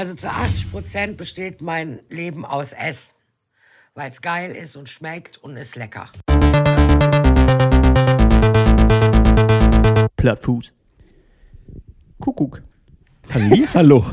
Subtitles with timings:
[0.00, 3.10] Also zu 80 Prozent besteht mein Leben aus Essen.
[3.92, 6.08] Weil es geil ist und schmeckt und ist lecker.
[10.16, 10.72] Plattfuß.
[12.18, 12.62] Kuckuck.
[13.34, 14.06] Halli, hallo.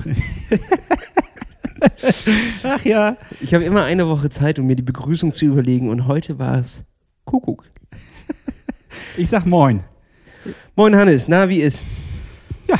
[2.63, 3.15] Ach ja.
[3.39, 6.57] Ich habe immer eine Woche Zeit, um mir die Begrüßung zu überlegen und heute war
[6.57, 6.83] es
[7.23, 7.63] Kuckuck.
[9.15, 9.85] Ich sag Moin.
[10.75, 11.85] Moin Hannes, na, wie ist?
[12.67, 12.75] Ja,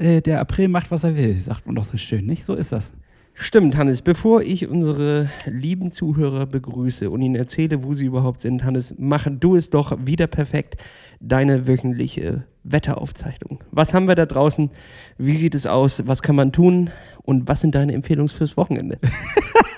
[0.00, 2.44] äh, der April macht, was er will, sagt man doch so schön, nicht?
[2.44, 2.90] So ist das.
[3.34, 4.02] Stimmt, Hannes.
[4.02, 9.26] Bevor ich unsere lieben Zuhörer begrüße und ihnen erzähle, wo sie überhaupt sind, Hannes, mach
[9.30, 10.76] du es doch wieder perfekt,
[11.20, 13.62] deine wöchentliche Wetteraufzeichnung.
[13.70, 14.70] Was haben wir da draußen?
[15.16, 16.06] Wie sieht es aus?
[16.06, 16.90] Was kann man tun?
[17.22, 18.98] Und was sind deine Empfehlungen fürs Wochenende?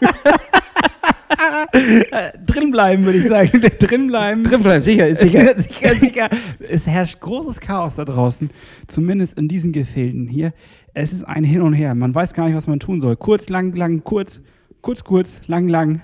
[2.47, 3.61] drinbleiben, würde ich sagen.
[3.79, 4.45] drinbleiben.
[4.45, 5.55] Drinbleiben, sicher, ist sicher.
[5.61, 6.29] sicher, sicher.
[6.69, 8.51] Es herrscht großes Chaos da draußen,
[8.87, 10.53] zumindest in diesen Gefilden hier.
[10.95, 11.95] Es ist ein Hin und Her.
[11.95, 13.17] Man weiß gar nicht, was man tun soll.
[13.17, 14.43] Kurz, lang, lang, kurz,
[14.81, 16.03] kurz, kurz, lang, lang.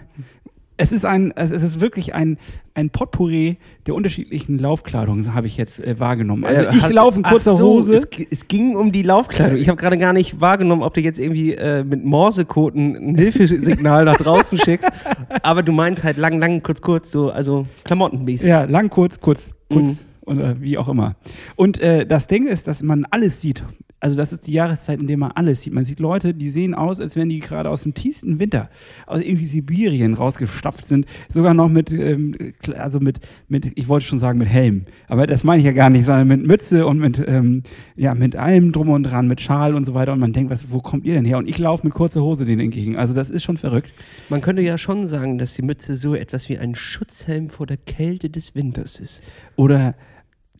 [0.81, 2.39] Es ist ein, es ist wirklich ein,
[2.75, 6.45] ein Potpourri der unterschiedlichen Laufkleidung, habe ich jetzt äh, wahrgenommen.
[6.45, 7.93] Also Äh, ich hat- laufe in kurzer so, Hose.
[7.95, 9.59] Es, es ging um die Laufkleidung.
[9.59, 14.05] Ich habe gerade gar nicht wahrgenommen, ob du jetzt irgendwie äh, mit Morsekoten ein Hilfesignal
[14.05, 14.89] nach draußen schickst.
[15.43, 18.49] Aber du meinst halt lang, lang, kurz, kurz, so, also klamottenmäßig.
[18.49, 20.27] Ja, lang, kurz, kurz, kurz Mhm.
[20.27, 21.17] und äh, wie auch immer.
[21.57, 23.65] Und äh, das Ding ist, dass man alles sieht.
[24.01, 25.73] Also das ist die Jahreszeit, in der man alles sieht.
[25.73, 28.71] Man sieht Leute, die sehen aus, als wären die gerade aus dem tiefsten Winter,
[29.07, 32.35] aus irgendwie Sibirien rausgestapft sind, sogar noch mit, ähm,
[32.77, 35.91] also mit, mit, ich wollte schon sagen mit Helm, aber das meine ich ja gar
[35.91, 37.65] nicht, sondern mit Mütze und mit, ähm,
[37.97, 40.13] ja, mit allem drum und dran, mit Schal und so weiter.
[40.13, 41.39] Und man denkt, was, wo kommt ihr denn her?
[41.39, 42.97] Und ich laufe mit kurzer Hose denen entgegen.
[42.97, 43.93] Also das ist schon verrückt.
[44.29, 47.77] Man könnte ja schon sagen, dass die Mütze so etwas wie ein Schutzhelm vor der
[47.77, 49.23] Kälte des Winters ist.
[49.57, 49.95] Oder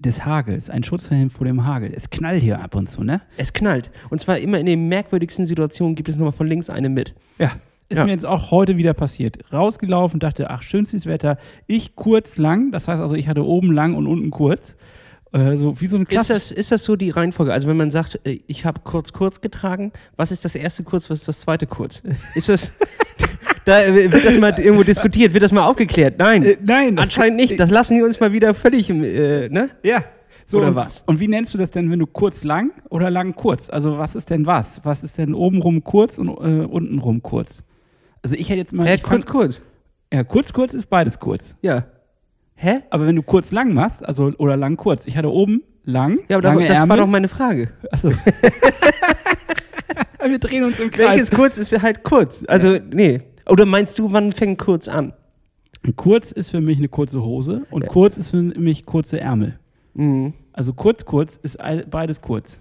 [0.01, 1.93] des Hagels, ein Schutzhelm vor dem Hagel.
[1.95, 3.21] Es knallt hier ab und zu, ne?
[3.37, 3.91] Es knallt.
[4.11, 7.15] Und zwar immer in den merkwürdigsten Situationen gibt es nochmal von links eine mit.
[7.39, 7.53] Ja.
[7.91, 8.05] Ist Ja.
[8.05, 9.39] mir jetzt auch heute wieder passiert.
[9.53, 11.39] Rausgelaufen, dachte, ach, schönstes Wetter.
[11.67, 14.77] Ich kurz lang, das heißt also, ich hatte oben lang und unten kurz.
[15.33, 16.35] Äh, so wie so ein Ist Klasse.
[16.35, 17.53] das, ist das so die Reihenfolge?
[17.53, 21.11] Also wenn man sagt, äh, ich habe kurz kurz getragen, was ist das erste kurz,
[21.11, 22.03] was ist das zweite kurz?
[22.35, 22.73] Ist das,
[23.69, 26.19] da äh, wird das mal irgendwo diskutiert, wird das mal aufgeklärt?
[26.19, 27.59] Nein, Äh, nein, anscheinend nicht.
[27.61, 29.71] Das lassen die uns mal wieder völlig, äh, ne?
[29.83, 30.05] Ja.
[30.45, 31.03] So, Oder und, was?
[31.07, 33.69] Und wie nennst du das denn, wenn du kurz lang oder lang kurz?
[33.69, 34.81] Also was ist denn was?
[34.83, 37.63] Was ist denn obenrum kurz und äh, untenrum kurz?
[38.23, 38.89] Also ich hätte jetzt mal.
[38.89, 39.61] Ich kurz kurz.
[40.13, 41.55] Ja, kurz kurz ist beides kurz.
[41.61, 41.85] Ja.
[42.55, 42.79] Hä?
[42.89, 46.39] Aber wenn du kurz lang machst, also oder lang kurz, ich hatte oben lang, Ja,
[46.39, 46.89] aber lange das Ärmel.
[46.89, 47.69] war doch meine Frage.
[47.93, 48.11] Achso.
[50.27, 51.11] Wir drehen uns im Kreis.
[51.11, 52.45] Welches kurz ist halt kurz?
[52.49, 53.21] Also, nee.
[53.49, 55.13] Oder meinst du, wann fängt kurz an?
[55.97, 59.59] Kurz ist für mich eine kurze Hose und kurz ist für mich kurze Ärmel.
[59.95, 60.35] Mhm.
[60.53, 61.59] Also kurz, kurz ist
[61.91, 62.61] beides kurz.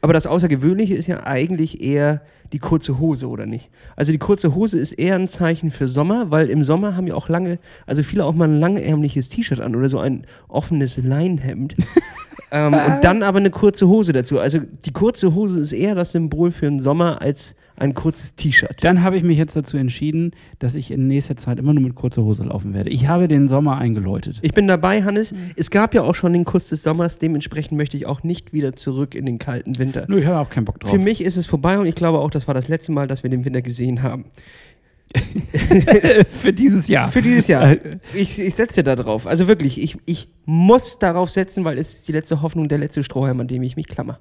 [0.00, 2.22] Aber das Außergewöhnliche ist ja eigentlich eher
[2.52, 3.70] die kurze Hose, oder nicht?
[3.96, 7.14] Also die kurze Hose ist eher ein Zeichen für Sommer, weil im Sommer haben ja
[7.14, 11.76] auch lange, also viele auch mal ein langärmliches T-Shirt an oder so ein offenes Leinhemd.
[12.52, 14.38] ähm, und dann aber eine kurze Hose dazu.
[14.38, 18.76] Also die kurze Hose ist eher das Symbol für den Sommer als ein kurzes T-Shirt.
[18.82, 21.94] Dann habe ich mich jetzt dazu entschieden, dass ich in nächster Zeit immer nur mit
[21.94, 22.90] kurzer Hose laufen werde.
[22.90, 24.38] Ich habe den Sommer eingeläutet.
[24.42, 25.34] Ich bin dabei, Hannes.
[25.56, 28.74] Es gab ja auch schon den Kuss des Sommers, dementsprechend möchte ich auch nicht wieder
[28.74, 30.04] zurück in den kalten Winter.
[30.08, 30.90] Nö, ich habe auch keinen Bock drauf.
[30.90, 33.22] Für mich ist es vorbei und ich glaube auch, das war das letzte Mal, dass
[33.22, 34.26] wir den Winter gesehen haben.
[36.28, 37.06] Für dieses Jahr.
[37.06, 37.76] Für dieses Jahr.
[38.14, 39.26] Ich, ich setze da drauf.
[39.26, 43.04] Also wirklich, ich, ich muss darauf setzen, weil es ist die letzte Hoffnung, der letzte
[43.04, 44.18] Strohhalm, an dem ich mich klammer.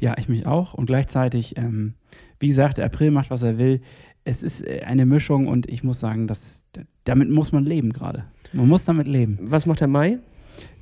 [0.00, 0.74] Ja, ich mich auch.
[0.74, 1.94] Und gleichzeitig, ähm,
[2.40, 3.80] wie gesagt, der April macht, was er will.
[4.24, 6.64] Es ist äh, eine Mischung und ich muss sagen, dass,
[7.04, 8.24] damit muss man leben gerade.
[8.52, 9.38] Man muss damit leben.
[9.42, 10.18] Was macht der Mai?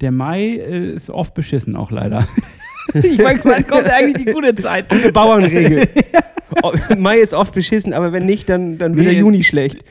[0.01, 2.27] Der Mai äh, ist oft beschissen auch leider.
[2.95, 4.91] ich meine, wann kommt eigentlich die gute Zeit?
[4.91, 5.89] Eine Bauernregel.
[5.95, 6.21] Oh,
[6.99, 9.13] Mai ist oft beschissen, aber wenn nicht, dann, dann wird Nee.
[9.13, 9.85] der Juni schlecht.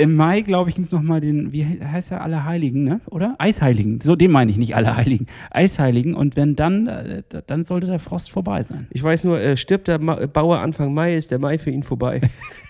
[0.00, 3.00] Im Mai, glaube ich, gibt es nochmal den, wie he- heißt er, Allerheiligen, ne?
[3.10, 3.34] Oder?
[3.38, 4.00] Eisheiligen.
[4.00, 5.26] So, den meine ich nicht, Allerheiligen.
[5.50, 6.14] Eisheiligen.
[6.14, 8.86] Und wenn dann, äh, da- dann sollte der Frost vorbei sein.
[8.92, 11.82] Ich weiß nur, äh, stirbt der Ma Bauer Anfang Mai, ist der Mai für ihn
[11.82, 12.20] vorbei.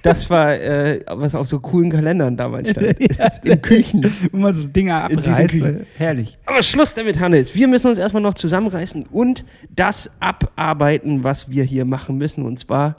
[0.03, 2.97] Das war, äh, was auf so coolen Kalendern damals stand.
[3.45, 4.11] In Küchen.
[4.33, 5.51] Wenn man so Dinge diesen abreißt.
[5.51, 5.81] Küchen.
[5.81, 6.39] äh, Herrlich.
[6.47, 7.55] Aber Schluss damit, Hannes.
[7.55, 9.45] Wir müssen uns erstmal noch zusammenreißen und
[9.77, 12.47] das abarbeiten, was wir hier machen müssen.
[12.47, 12.97] Und zwar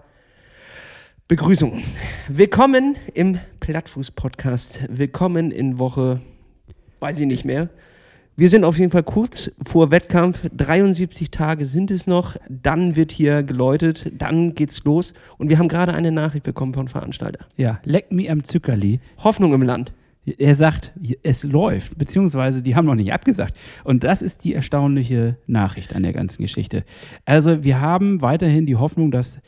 [1.30, 1.84] Begrüßung.
[2.28, 4.88] Willkommen im Plattfuß-Podcast.
[4.90, 6.22] Willkommen in Woche,
[7.02, 7.70] weiß ich nicht mehr.
[8.36, 10.50] Wir sind auf jeden Fall kurz vor Wettkampf.
[10.52, 12.36] 73 Tage sind es noch.
[12.50, 14.12] Dann wird hier geläutet.
[14.12, 15.14] Dann geht's los.
[15.38, 17.46] Und wir haben gerade eine Nachricht bekommen von Veranstalter.
[17.58, 19.00] Ja, leck mir am Zuckerli.
[19.20, 19.94] Hoffnung im Land.
[20.26, 23.56] Er sagt, es läuft, beziehungsweise die haben noch nicht abgesagt.
[23.84, 26.86] Und das ist die erstaunliche Nachricht an der ganzen Geschichte.
[27.26, 29.40] Also wir haben weiterhin die Hoffnung, dass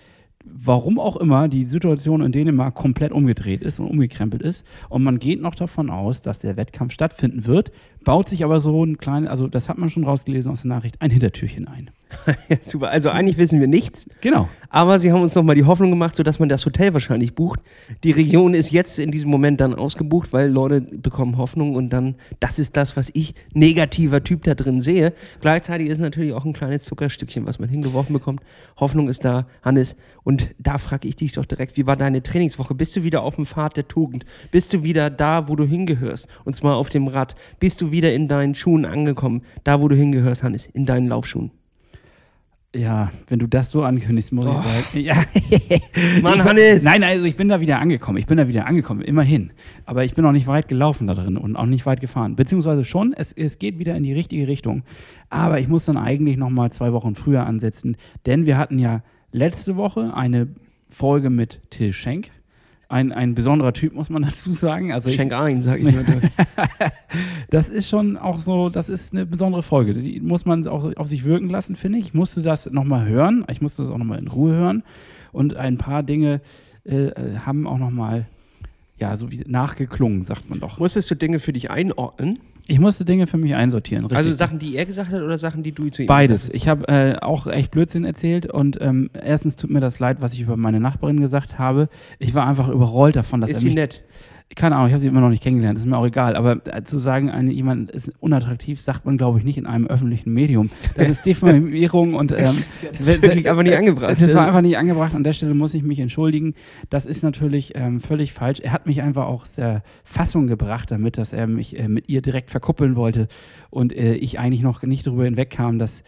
[0.54, 4.66] warum auch immer die Situation in Dänemark komplett umgedreht ist und umgekrempelt ist.
[4.90, 7.72] Und man geht noch davon aus, dass der Wettkampf stattfinden wird,
[8.04, 10.96] baut sich aber so ein kleines, also das hat man schon rausgelesen aus der Nachricht,
[11.00, 11.92] ein Hintertürchen ein.
[12.50, 12.90] Ja, super.
[12.90, 14.06] Also eigentlich wissen wir nichts.
[14.22, 14.50] Genau.
[14.70, 17.62] Aber sie haben uns nochmal die Hoffnung gemacht, sodass man das Hotel wahrscheinlich bucht.
[18.04, 22.16] Die Region ist jetzt in diesem Moment dann ausgebucht, weil Leute bekommen Hoffnung und dann,
[22.40, 25.14] das ist das, was ich negativer Typ da drin sehe.
[25.42, 28.42] Gleichzeitig ist natürlich auch ein kleines Zuckerstückchen, was man hingeworfen bekommt.
[28.78, 29.96] Hoffnung ist da, Hannes.
[30.24, 32.76] Und da frage ich dich doch direkt, wie war deine Trainingswoche?
[32.76, 34.26] Bist du wieder auf dem Pfad der Tugend?
[34.52, 36.28] Bist du wieder da, wo du hingehörst?
[36.46, 37.36] Und zwar auf dem Rad.
[37.60, 39.42] Bist du wieder in deinen Schuhen angekommen?
[39.64, 41.52] Da, wo du hingehörst, Hannes, in deinen Laufschuhen.
[42.74, 44.56] Ja, wenn du das so ankündigst, muss ich Oh.
[44.56, 44.86] sagen.
[44.94, 45.16] Ja.
[46.22, 46.84] Mann, ich, Hannes!
[46.84, 48.18] Nein, also ich bin da wieder angekommen.
[48.18, 49.52] Ich bin da wieder angekommen, immerhin.
[49.86, 52.38] Aber ich bin noch nicht weit gelaufen da drin und auch nicht weit gefahren.
[52.38, 54.84] Beziehungsweise schon, es, es geht wieder in die richtige Richtung.
[55.30, 59.04] Aber ich muss dann eigentlich noch mal zwei Wochen früher ansetzen, denn wir hatten ja
[59.34, 60.48] letzte Woche eine
[60.88, 62.32] Folge mit Till Schenk.
[62.92, 64.92] Ein, ein besonderer Typ, muss man dazu sagen.
[64.92, 66.06] Also ich, Schenk ein, sag ich mal.
[67.50, 69.94] das ist schon auch so, das ist eine besondere Folge.
[69.94, 72.08] Die muss man auch auf sich wirken lassen, finde ich.
[72.08, 73.46] Ich musste das nochmal hören.
[73.50, 74.84] Ich musste das auch nochmal in Ruhe hören.
[75.32, 76.42] Und ein paar Dinge
[76.84, 77.12] äh,
[77.46, 78.26] haben auch nochmal,
[78.98, 80.78] ja, so wie nachgeklungen, sagt man doch.
[80.78, 82.40] Musstest du Dinge für dich einordnen?
[82.72, 84.06] Ich musste Dinge für mich einsortieren.
[84.06, 84.18] Richtig.
[84.18, 86.44] Also Sachen, die er gesagt hat oder Sachen, die du zu ihm Beides.
[86.44, 90.22] gesagt Ich habe äh, auch echt Blödsinn erzählt und ähm, erstens tut mir das leid,
[90.22, 91.90] was ich über meine Nachbarin gesagt habe.
[92.18, 93.56] Ich war einfach überrollt davon, dass hast?
[93.56, 94.04] er Ist sie mich nett?
[94.56, 96.36] Keine Ahnung, ich habe sie immer noch nicht kennengelernt, ist mir auch egal.
[96.36, 99.88] Aber äh, zu sagen, eine, jemand ist unattraktiv, sagt man, glaube ich, nicht in einem
[99.88, 100.70] öffentlichen Medium.
[100.96, 102.64] Das ist Diffamierung und ähm,
[102.98, 104.18] Das ist wirklich einfach nicht angebracht.
[104.20, 105.16] Das war einfach nicht angebracht.
[105.16, 106.54] An der Stelle muss ich mich entschuldigen.
[106.90, 108.60] Das ist natürlich ähm, völlig falsch.
[108.60, 112.22] Er hat mich einfach auch der Fassung gebracht, damit, dass er mich äh, mit ihr
[112.22, 113.28] direkt verkuppeln wollte
[113.70, 116.04] und äh, ich eigentlich noch nicht darüber hinwegkam, dass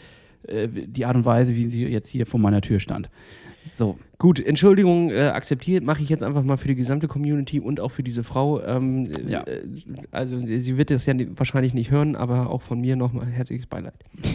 [0.48, 3.10] äh, die Art und Weise, wie sie jetzt hier vor meiner Tür stand.
[3.76, 7.82] So, Gut, Entschuldigung äh, akzeptiert, mache ich jetzt einfach mal für die gesamte Community und
[7.82, 8.62] auch für diese Frau.
[8.62, 9.42] Ähm, Ja.
[9.42, 9.62] äh,
[10.12, 13.94] also sie wird das ja wahrscheinlich nicht hören, aber auch von mir nochmal herzliches Beileid.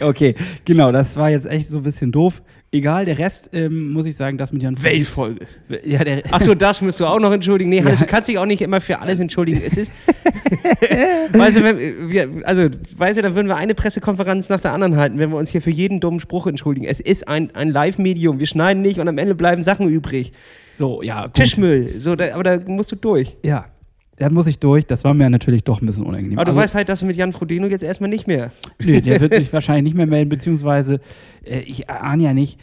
[0.00, 0.34] Okay,
[0.64, 2.42] genau, das war jetzt echt so ein bisschen doof.
[2.74, 5.46] Egal, der Rest ähm, muss ich sagen, das mit Jan Weltfolge.
[5.84, 7.70] Ja, der, Achso, das musst du auch noch entschuldigen.
[7.70, 8.06] Nee, Hannes, Ja.
[8.06, 9.62] du kannst dich auch nicht immer für alles entschuldigen.
[9.64, 9.92] Es ist.
[11.32, 14.96] weißt du, wenn wir, also, weißt du, da würden wir eine Pressekonferenz nach der anderen
[14.96, 16.86] halten, wenn wir uns hier für jeden dummen Spruch entschuldigen.
[16.86, 18.40] Es ist ein, ein Live-Medium.
[18.40, 20.32] Wir schneiden nicht und am Ende bleiben Sachen übrig.
[20.68, 21.34] so, ja, gut.
[21.34, 22.00] Tischmüll.
[22.00, 23.36] So, da, aber da musst du durch.
[23.44, 23.66] Ja,
[24.16, 24.86] da muss ich durch.
[24.86, 26.38] Das war mir natürlich doch ein bisschen unangenehm.
[26.38, 28.50] Aber du Also- weißt halt, dass du mit Jan Frodeno jetzt erstmal nicht mehr.
[28.78, 31.00] Nö, der wird sich wahrscheinlich nicht mehr melden, beziehungsweise
[31.44, 32.60] äh, ich ahne ja nicht.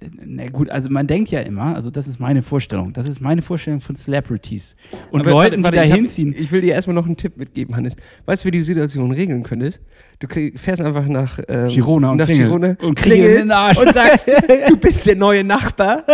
[0.00, 3.20] äh, Na gut, also man denkt ja immer, also das ist meine Vorstellung, das ist
[3.20, 4.72] meine Vorstellung von Celebrities
[5.10, 6.34] und Aber Leuten, warte, die da hinziehen.
[6.38, 7.94] Ich will dir erstmal noch einen Tipp mitgeben, Hannes.
[8.24, 9.80] Weißt du, wie du die Situation regeln könntest?
[10.18, 12.26] Du krieg, fährst einfach nach ähm, Girona und nach.
[12.26, 13.76] Girona Und klingel in den Arsch.
[13.78, 14.26] und sagst,
[14.68, 16.04] du bist der neue Nachbar.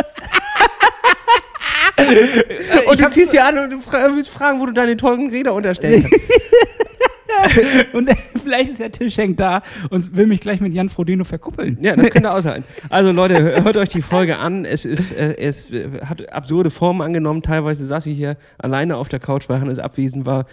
[2.91, 5.55] und du ziehst hier an und du fra willst fragen, wo du deine tollen Räder
[5.55, 6.27] unterstellen kannst.
[7.93, 8.09] Und
[8.43, 11.77] vielleicht ist der Till Schenk da und will mich gleich mit Jan Frodeno verkuppeln.
[11.81, 12.65] Ja, das könnt ihr aushalten.
[12.89, 14.65] Also Leute, hör- hört euch die Folge an.
[14.65, 15.69] Es ist, äh, es
[16.05, 17.43] hat absurde Formen angenommen.
[17.43, 20.47] Teilweise saß ich hier alleine auf der Couch, weil Hannes abwesend war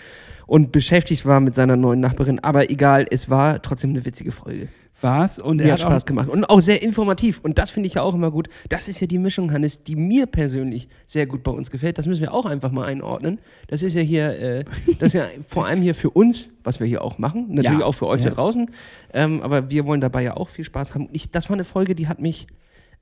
[0.46, 2.40] und beschäftigt war mit seiner neuen Nachbarin.
[2.40, 4.68] Aber egal, es war trotzdem eine witzige Folge.
[5.04, 7.40] War's und Mir er hat Spaß gemacht und auch sehr informativ.
[7.44, 8.50] Und das finde ich ja auch immer gut.
[8.70, 11.98] Das ist ja die Mischung, Hannes, die mir persönlich sehr gut bei uns gefällt.
[11.98, 13.40] Das müssen wir auch einfach mal einordnen.
[13.68, 14.66] Das ist ja hier, äh,
[15.00, 17.48] das ist ja vor allem hier für uns, was wir hier auch machen.
[17.50, 18.30] Natürlich Ja, auch für euch ja.
[18.30, 18.70] da draußen.
[19.14, 21.10] Ähm, aber wir wollen dabei ja auch viel Spaß haben.
[21.12, 22.48] Ich, das war eine Folge, die hat mich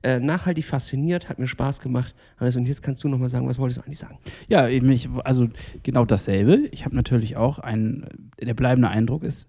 [0.02, 2.14] äh, nachhaltig fasziniert, hat mir Spaß gemacht.
[2.38, 4.18] Hannes, und jetzt kannst du nochmal sagen, was wolltest du eigentlich sagen?
[4.48, 5.48] ja, ich, also
[5.82, 6.68] genau dasselbe.
[6.72, 9.48] Ich habe natürlich auch einen, der bleibende Eindruck ist,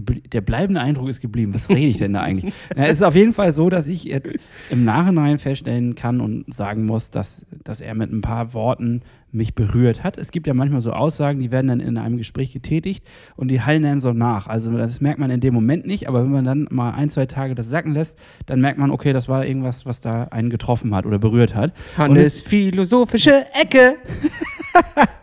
[0.00, 1.54] der bleibende Eindruck ist geblieben.
[1.54, 2.52] Was rede ich denn da eigentlich?
[2.76, 4.38] Na, es ist auf jeden Fall so, dass ich jetzt
[4.70, 9.02] im Nachhinein feststellen kann und sagen muss, dass, dass er mit ein paar Worten
[9.34, 10.16] mich berührt hat.
[10.16, 13.04] Es gibt ja manchmal so Aussagen, die werden dann in einem Gespräch getätigt
[13.36, 14.46] und die hallen dann so nach.
[14.46, 17.26] Also das merkt man in dem Moment nicht, aber wenn man dann mal ein, zwei
[17.26, 20.94] Tage das sacken lässt, dann merkt man, okay, das war irgendwas, was da einen getroffen
[20.94, 21.72] hat oder berührt hat.
[21.96, 23.96] Hannes, philosophische Ecke.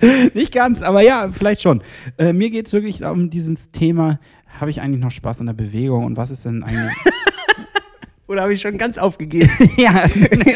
[0.33, 1.81] Nicht ganz, aber ja, vielleicht schon.
[2.17, 4.19] Äh, mir geht es wirklich um dieses Thema,
[4.61, 6.95] habe ich eigentlich noch Spaß an der Bewegung und was ist denn eigentlich.
[8.27, 9.51] Oder habe ich schon ganz aufgegeben?
[9.77, 10.05] ja,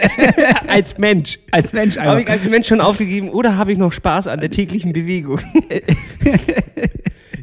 [0.67, 1.39] als Mensch.
[1.51, 2.33] als Mensch Habe ich einfach.
[2.43, 5.41] als Mensch schon aufgegeben oder habe ich noch Spaß an der täglichen Bewegung?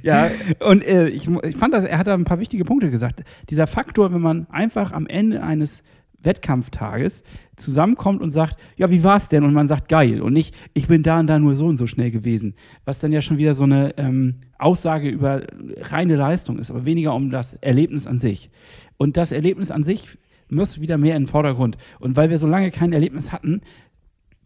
[0.03, 3.23] ja, Und äh, ich, ich fand, dass er hat da ein paar wichtige Punkte gesagt.
[3.51, 5.83] Dieser Faktor, wenn man einfach am Ende eines
[6.25, 7.25] Wettkampftages
[7.57, 9.45] zusammenkommt und sagt, ja, wie war's denn?
[9.45, 10.21] Und man sagt, geil.
[10.21, 12.55] Und nicht, ich bin da und da nur so und so schnell gewesen.
[12.85, 15.43] Was dann ja schon wieder so eine ähm, Aussage über
[15.81, 18.51] reine Leistung ist, aber weniger um das Erlebnis an sich.
[18.97, 20.19] Und das Erlebnis an sich
[20.53, 21.79] muss wieder mehr in den Vordergrund.
[21.99, 23.63] Und weil wir so lange kein Erlebnis hatten,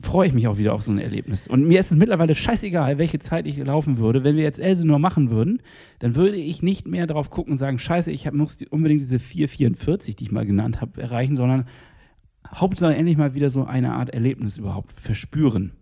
[0.00, 1.48] freue ich mich auch wieder auf so ein Erlebnis.
[1.48, 4.24] Und mir ist es mittlerweile scheißegal, welche Zeit ich laufen würde.
[4.24, 5.62] Wenn wir jetzt Elsenor machen würden,
[6.00, 10.16] dann würde ich nicht mehr darauf gucken und sagen, scheiße, ich muss unbedingt diese 444,
[10.16, 11.66] die ich mal genannt habe, erreichen, sondern
[12.54, 15.72] Hauptsache endlich mal wieder so eine Art Erlebnis überhaupt verspüren.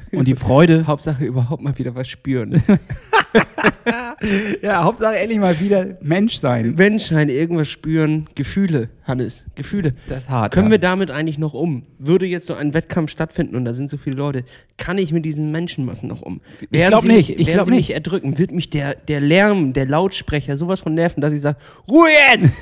[0.12, 0.86] Und die Freude.
[0.86, 2.62] Hauptsache überhaupt mal wieder was spüren.
[4.62, 6.74] ja, Hauptsache endlich mal wieder Mensch sein.
[6.76, 8.26] Menschsein, irgendwas spüren.
[8.34, 9.94] Gefühle, Hannes, Gefühle.
[10.08, 10.54] Das ist hart.
[10.54, 11.82] Können wir damit eigentlich noch um?
[11.98, 14.44] Würde jetzt so ein Wettkampf stattfinden und da sind so viele Leute,
[14.78, 16.40] kann ich mit diesen Menschenmassen noch um?
[16.70, 17.94] Werden glaub sie nicht, Mich, ich werden glaub sie mich nicht.
[17.96, 18.38] erdrücken?
[18.38, 22.52] Wird mich der, der Lärm, der Lautsprecher sowas von nerven, dass ich sage, Ruhe jetzt!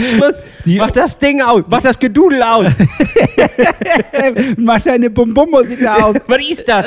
[0.10, 0.44] Schluss!
[0.64, 1.62] Die- mach das Ding aus!
[1.68, 2.72] Mach das Gedudel aus!
[4.56, 6.16] Mach deine Bum-Bum-Musik da aus.
[6.26, 6.86] Was das?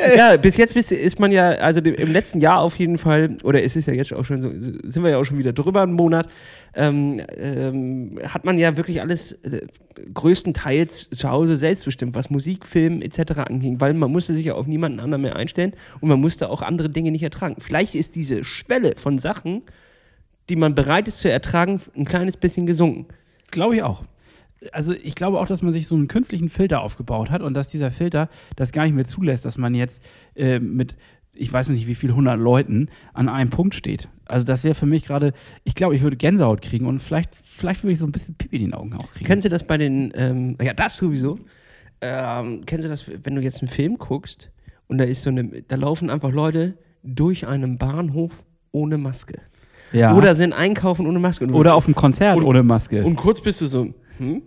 [0.16, 3.76] ja, bis jetzt ist man ja, also im letzten Jahr auf jeden Fall, oder es
[3.76, 6.28] ist ja jetzt auch schon so, sind wir ja auch schon wieder drüber einen Monat,
[6.74, 9.66] ähm, ähm, hat man ja wirklich alles äh,
[10.12, 13.40] größtenteils zu Hause selbst bestimmt, was Musik, Film etc.
[13.48, 16.62] anging, weil man musste sich ja auf niemanden anderen mehr einstellen und man musste auch
[16.62, 17.56] andere Dinge nicht ertragen.
[17.58, 19.62] Vielleicht ist diese Schwelle von Sachen,
[20.48, 23.06] die man bereit ist zu ertragen, ein kleines bisschen gesunken.
[23.50, 24.04] Glaube ich auch.
[24.72, 27.68] Also ich glaube auch, dass man sich so einen künstlichen Filter aufgebaut hat und dass
[27.68, 30.02] dieser Filter das gar nicht mehr zulässt, dass man jetzt
[30.34, 30.96] äh, mit,
[31.34, 34.08] ich weiß nicht wie viel hundert Leuten an einem Punkt steht.
[34.26, 35.32] Also das wäre für mich gerade,
[35.64, 38.56] ich glaube, ich würde Gänsehaut kriegen und vielleicht, vielleicht würde ich so ein bisschen Pipi
[38.56, 39.24] in den Augen auch kriegen.
[39.26, 41.38] Kennst du das bei den, ähm, ja, das sowieso.
[42.00, 44.50] Ähm, kennst du das, wenn du jetzt einen Film guckst
[44.86, 49.40] und da ist so eine, da laufen einfach Leute durch einen Bahnhof ohne Maske.
[49.92, 50.14] ja.
[50.14, 51.44] Oder sind einkaufen ohne Maske.
[51.44, 53.04] Und, Oder auf dem Konzert Und- ohne Maske.
[53.04, 54.38] Und kurz bist du so, Hmm?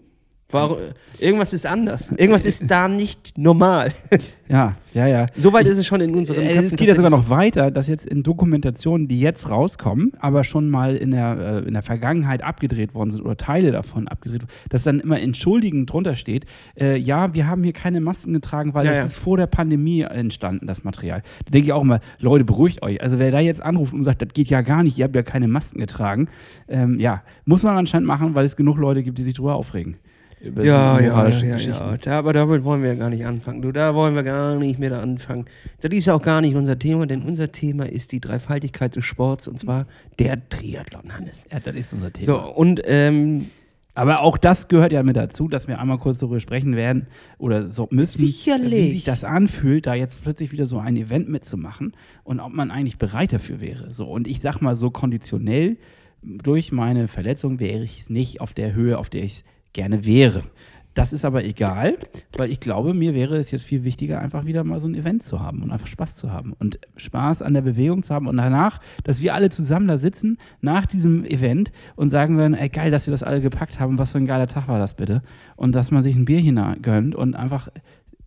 [0.54, 0.78] Warum,
[1.20, 2.12] irgendwas ist anders.
[2.18, 3.94] Irgendwas ist da nicht normal.
[4.50, 5.26] ja, ja, ja.
[5.38, 8.06] Soweit ist es schon in unseren Äh, Es geht ja sogar noch weiter, dass jetzt
[8.06, 12.94] in Dokumentationen, die jetzt rauskommen, aber schon mal in der, äh, in der Vergangenheit abgedreht
[12.94, 16.46] worden sind oder Teile davon abgedreht wurden, dass dann immer entschuldigend drunter steht,
[16.80, 19.06] äh, ja, wir haben hier keine Masken getragen, weil Ja, das ja.
[19.06, 21.22] ist vor der Pandemie entstanden, das Material.
[21.46, 23.02] Da denke ich auch immer, Leute, beruhigt euch.
[23.02, 25.24] Also wer da jetzt anruft und sagt, das geht ja gar nicht, ihr habt ja
[25.24, 26.28] keine Masken getragen,
[26.68, 29.96] ähm, ja, muss man anscheinend machen, weil es genug Leute gibt, die sich darüber aufregen.
[30.44, 31.84] Über Ja, so ja, moralische ja, Geschichten.
[31.84, 31.98] ja.
[31.98, 33.62] Da, aber damit wollen wir ja gar nicht anfangen.
[33.62, 35.46] Du, da wollen wir gar nicht mehr da anfangen.
[35.82, 39.48] Das ist auch gar nicht unser Thema, denn unser Thema ist die Dreifaltigkeit des Sports
[39.48, 39.86] und zwar
[40.20, 41.46] der Triathlon, Hannes.
[41.52, 42.26] Ja, das ist unser Thema.
[42.26, 43.48] So, und ähm,
[43.94, 47.08] Aber auch das gehört ja mit dazu, dass wir einmal kurz darüber sprechen werden
[47.38, 48.72] oder so müssen, Sicherlich.
[48.88, 51.94] wie sich das anfühlt, da jetzt plötzlich wieder so ein Event mitzumachen
[52.24, 53.94] und ob man eigentlich bereit dafür wäre.
[53.94, 55.78] So, und ich sag mal so konditionell,
[56.24, 60.06] durch meine Verletzung wäre ich es nicht auf der Höhe, auf der ich es gerne
[60.06, 60.44] wäre.
[60.94, 61.98] Das ist aber egal,
[62.36, 65.24] weil ich glaube, mir wäre es jetzt viel wichtiger, einfach wieder mal so ein Event
[65.24, 68.36] zu haben und einfach Spaß zu haben und Spaß an der Bewegung zu haben und
[68.36, 72.92] danach, dass wir alle zusammen da sitzen nach diesem Event und sagen werden, ey geil,
[72.92, 75.22] dass wir das alle gepackt haben, was für ein geiler Tag war das bitte
[75.56, 77.70] und dass man sich ein Bierchen gönnt und einfach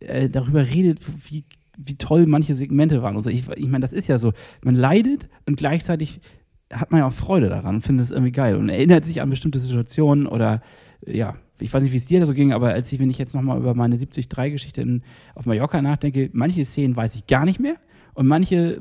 [0.01, 1.45] äh, darüber redet, wie,
[1.77, 3.17] wie toll manche Segmente waren.
[3.17, 4.33] Also ich, ich meine, das ist ja so,
[4.63, 6.23] man leidet und gleichzeitig
[6.73, 9.29] hat man ja auch Freude daran und findet es irgendwie geil und erinnert sich an
[9.29, 10.63] bestimmte Situationen oder
[11.07, 13.19] ja, ich weiß nicht, wie es dir da so ging, aber als ich, wenn ich
[13.19, 15.03] jetzt nochmal über meine 73-Geschichte in-
[15.35, 17.77] auf Mallorca nachdenke, manche Szenen weiß ich gar nicht mehr
[18.15, 18.81] und manche,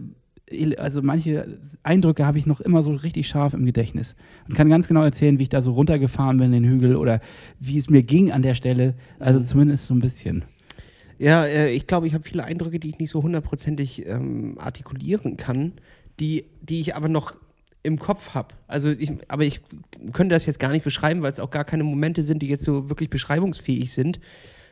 [0.78, 4.16] also manche Eindrücke habe ich noch immer so richtig scharf im Gedächtnis
[4.48, 7.22] und kann ganz genau erzählen, wie ich da so runtergefahren bin, den Hügel oder
[7.60, 10.44] wie es mir ging an der Stelle, also zumindest so ein bisschen.
[11.20, 15.38] ja, äh, ich glaube, ich habe viele Eindrücke, die ich nicht so hundertprozentig ähm, artikulieren
[15.38, 15.74] kann,
[16.20, 17.36] die, die ich aber noch
[17.84, 18.56] im Kopf habe.
[18.68, 19.62] Also ich, aber ich
[20.14, 22.64] könnte das jetzt gar nicht beschreiben, weil es auch gar keine Momente sind, die jetzt
[22.64, 24.20] so wirklich beschreibungsfähig sind.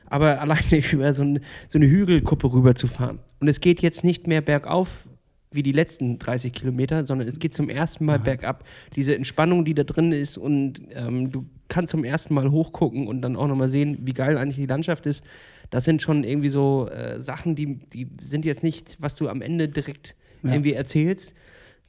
[0.05, 3.19] Aber alleine über so, ein, so eine Hügelkuppe rüber zu fahren.
[3.39, 5.07] Und es geht jetzt nicht mehr bergauf
[5.53, 8.63] wie die letzten 30 Kilometer, sondern es geht zum ersten Mal bergab.
[8.95, 13.21] Diese Entspannung, die da drin ist und ähm, du kannst zum ersten Mal hochgucken und
[13.21, 15.25] dann auch nochmal sehen, wie geil eigentlich die Landschaft ist.
[15.69, 19.41] Das sind schon irgendwie so äh, Sachen, die, die sind jetzt nicht, was du am
[19.41, 20.51] Ende direkt Ja.
[20.53, 21.35] irgendwie erzählst,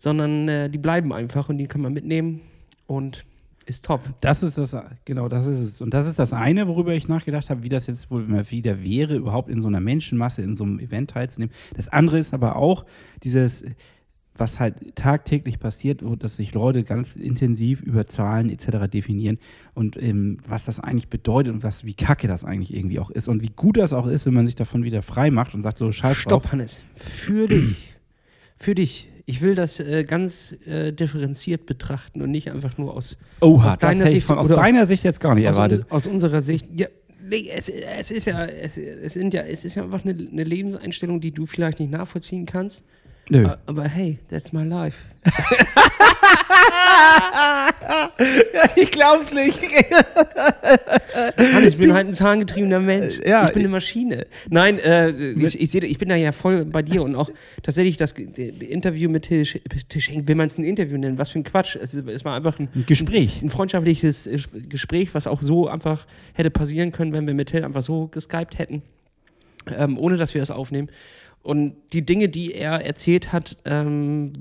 [0.03, 2.41] sondern äh, die bleiben einfach und die kann man mitnehmen
[2.89, 3.25] und
[3.67, 4.01] ist top.
[4.21, 5.81] Das ist das, genau, das ist es.
[5.81, 8.83] Und das ist das eine, worüber ich nachgedacht habe, wie das jetzt wohl mal wieder
[8.83, 11.55] wäre, überhaupt in so einer Menschenmasse, in so einem Event teilzunehmen.
[11.77, 12.85] Das andere ist aber auch
[13.23, 13.65] dieses,
[14.35, 18.91] was halt tagtäglich passiert, wo- dass sich Leute ganz intensiv über Zahlen etc.
[18.93, 19.39] definieren
[19.75, 23.29] und ähm, was das eigentlich bedeutet und was, wie kacke das eigentlich irgendwie auch ist
[23.29, 25.79] und wie gut das auch ist, wenn man sich davon wieder frei macht und sagt
[25.79, 26.21] so, scheiß drauf.
[26.23, 26.83] Stopp, Hannes.
[26.97, 27.95] Für dich.
[28.57, 29.09] Für dich.
[29.25, 33.79] Ich will das äh, ganz äh, differenziert betrachten und nicht einfach nur aus, Oha, aus
[33.79, 35.81] deiner Sicht von, aus deiner Sicht jetzt gar nicht aus, erwartet.
[35.81, 36.67] uns, aus unserer Sicht.
[36.73, 36.89] Ja,
[37.25, 40.45] nee, es, es ist ja, es, es sind ja, es ist ja einfach eine, eine
[40.45, 42.85] Lebenseinstellung, die du vielleicht nicht nachvollziehen kannst.
[43.33, 43.47] Nö.
[43.49, 44.99] A- Aber hey, that's my life.
[48.77, 49.59] ich glaub's nicht.
[51.37, 53.19] Mann, ich bin halt ein zahngetriebener Mensch.
[53.25, 54.27] Ja, ich bin eine Maschine.
[54.51, 57.31] Nein, äh, ich, ich sehe, ich bin da ja voll bei dir und auch
[57.63, 61.19] tatsächlich das Interview mit Schenk, will man es ein Interview nennen?
[61.19, 61.77] Was für ein Quatsch.
[61.77, 63.43] Es, es war einfach ein, Ein Gespräch.
[63.43, 67.65] ein freundschaftliches äh, Gespräch, was auch so einfach hätte passieren können, wenn wir mit Till
[67.65, 68.83] einfach so geskypt hätten,
[69.77, 70.89] ähm, ohne dass wir es aufnehmen.
[71.43, 74.33] Und die Dinge, die er erzählt hat, ähm,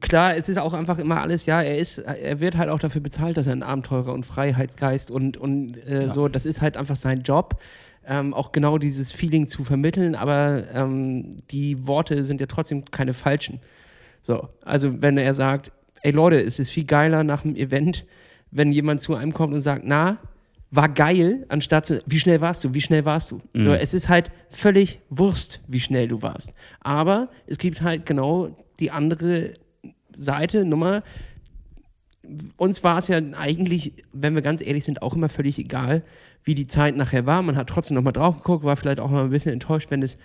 [0.00, 3.00] klar, es ist auch einfach immer alles, ja, er ist, er wird halt auch dafür
[3.00, 6.10] bezahlt, dass er ein Abenteurer und Freiheitsgeist und, und äh, Ja.
[6.12, 7.60] so, das ist halt einfach sein Job.
[8.08, 13.12] Ähm, auch genau dieses Feeling zu vermitteln, aber ähm, die Worte sind ja trotzdem keine
[13.12, 13.58] falschen.
[14.22, 18.04] So, also wenn er sagt, ey Leute, es ist viel geiler nach dem Event,
[18.52, 20.18] wenn jemand zu einem kommt und sagt, na,
[20.76, 23.40] war geil, anstatt zu, wie schnell warst du, wie schnell warst du.
[23.54, 26.52] So, es ist halt völlig Wurst, wie schnell du warst.
[26.80, 29.54] Aber es gibt halt genau die andere
[30.16, 31.02] Seite, Nummer.
[32.56, 36.02] Uns war es ja eigentlich, wenn wir ganz ehrlich sind, auch immer völlig egal,
[36.44, 37.42] wie die Zeit nachher war.
[37.42, 40.18] Man hat trotzdem nochmal drauf geguckt, war vielleicht auch mal ein bisschen enttäuscht, wenn es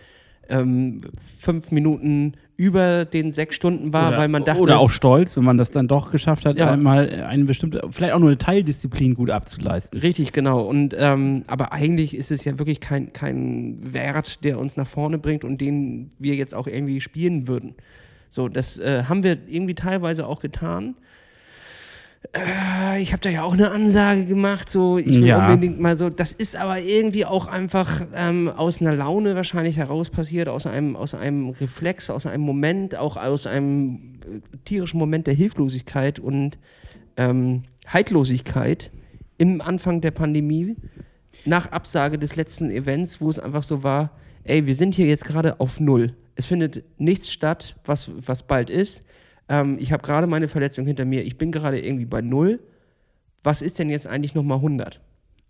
[0.49, 0.99] ähm,
[1.39, 5.43] fünf Minuten über den sechs Stunden war, oder, weil man dachte, oder auch stolz, wenn
[5.43, 6.69] man das dann doch geschafft hat, Ja.
[6.69, 9.99] einmal eine bestimmte, vielleicht auch nur eine Teildisziplin gut abzuleisten.
[9.99, 10.61] Richtig, genau.
[10.61, 15.17] Und ähm, aber eigentlich ist es ja wirklich kein, kein Wert, der uns nach vorne
[15.17, 17.73] bringt und den wir jetzt auch irgendwie spielen würden.
[18.29, 20.93] So, das äh, haben wir irgendwie teilweise auch getan.
[22.33, 25.47] Äh, ich habe da ja auch eine Ansage gemacht, so ich will Ja.
[25.49, 26.09] unbedingt mal so.
[26.09, 30.95] Das ist aber irgendwie auch einfach ähm, aus einer Laune wahrscheinlich heraus passiert, aus einem,
[30.95, 36.57] aus einem Reflex, aus einem Moment, auch aus einem äh, tierischen Moment der Hilflosigkeit und
[37.17, 38.91] ähm, Haltlosigkeit
[39.37, 40.75] im Anfang der Pandemie,
[41.45, 44.11] nach Absage des letzten Events, wo es einfach so war,
[44.43, 46.13] ey, wir sind hier jetzt gerade auf Null.
[46.35, 49.03] Es findet nichts statt, was, was bald ist.
[49.51, 51.23] Ähm, ich habe gerade meine Verletzung hinter mir.
[51.23, 52.61] Ich bin gerade irgendwie bei Null.
[53.43, 55.01] Was ist denn jetzt eigentlich nochmal 100?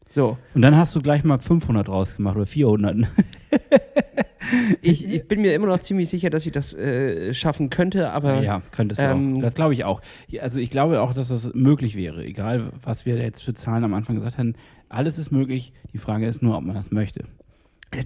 [0.10, 2.98] So, Und dann hast du gleich mal 500 rausgemacht oder 400.
[4.82, 8.42] ich, ich bin mir immer noch ziemlich sicher, dass ich das äh, schaffen könnte, aber
[8.42, 9.42] Ja, könnte es ähm, auch.
[9.42, 10.02] Das glaube ich auch.
[10.40, 12.26] Also ich glaube auch, dass das möglich wäre.
[12.26, 14.56] Egal, was wir jetzt für Zahlen am Anfang gesagt haben.
[14.90, 15.74] Alles ist möglich.
[15.94, 17.26] Die Frage ist nur, ob man das möchte.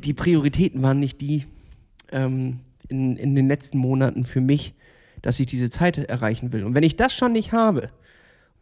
[0.04, 1.46] die Prioritäten waren nicht die
[2.12, 4.76] ähm, in, in den letzten Monaten für mich,
[5.26, 6.64] dass ich diese Zeit erreichen will.
[6.64, 7.90] Und wenn ich das schon nicht habe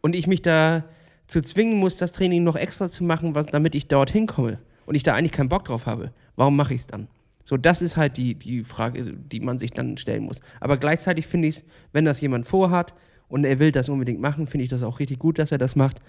[0.00, 0.84] und ich mich da
[1.26, 4.94] zu zwingen muss, das Training noch extra zu machen, was, damit ich dorthin komme und
[4.94, 7.08] ich da eigentlich keinen Bock drauf habe, warum mache ich es dann?
[7.44, 10.40] So, das ist halt die, die Frage, die man sich dann stellen muss.
[10.58, 12.94] Aber gleichzeitig finde ich es, wenn das jemand vorhat
[13.28, 15.76] und er will das unbedingt machen, finde ich das auch richtig gut, dass er das
[15.76, 16.00] macht.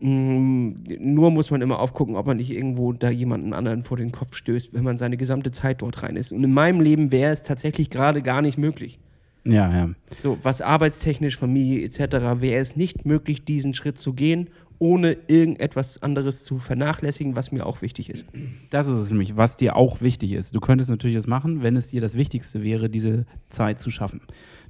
[0.00, 4.10] Mm, Nur muss man immer aufgucken, ob man nicht irgendwo da jemanden anderen vor den
[4.10, 6.32] Kopf stößt, wenn man seine gesamte Zeit dort rein ist.
[6.32, 8.98] Und in meinem Leben wäre es tatsächlich gerade gar nicht möglich.
[9.44, 9.90] Ja, ja.
[10.20, 12.40] So, was arbeitstechnisch, Familie etc.
[12.40, 17.66] wäre es nicht möglich, diesen Schritt zu gehen, ohne irgendetwas anderes zu vernachlässigen, was mir
[17.66, 18.26] auch wichtig ist.
[18.70, 20.56] Das ist es nämlich, was dir auch wichtig ist.
[20.56, 24.22] Du könntest natürlich das machen, wenn es dir das Wichtigste wäre, diese Zeit zu schaffen.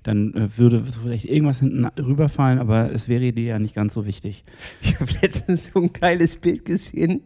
[0.03, 4.07] Dann äh, würde vielleicht irgendwas hinten rüberfallen, aber es wäre dir ja nicht ganz so
[4.07, 4.43] wichtig.
[4.83, 7.23] Ich habe letztens so ein geiles Bild gesehen.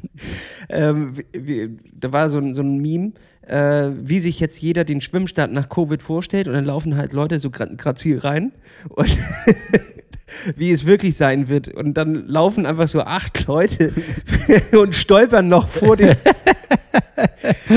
[0.70, 3.12] ähm, wie, wie, da war so ein, so ein Meme,
[3.46, 7.38] äh, wie sich jetzt jeder den Schwimmstart nach Covid vorstellt und dann laufen halt Leute
[7.38, 8.52] so gra- grazil rein
[8.90, 9.08] und
[10.56, 11.68] wie es wirklich sein wird.
[11.68, 13.92] Und dann laufen einfach so acht Leute
[14.78, 16.14] und stolpern noch vor dem.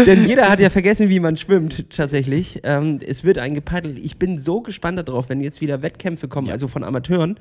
[0.05, 2.61] Denn jeder hat ja vergessen, wie man schwimmt, tatsächlich.
[2.63, 3.97] Ähm, es wird eingepaddelt.
[3.99, 6.53] Ich bin so gespannt darauf, wenn jetzt wieder Wettkämpfe kommen, Ja.
[6.53, 7.37] also von Amateuren.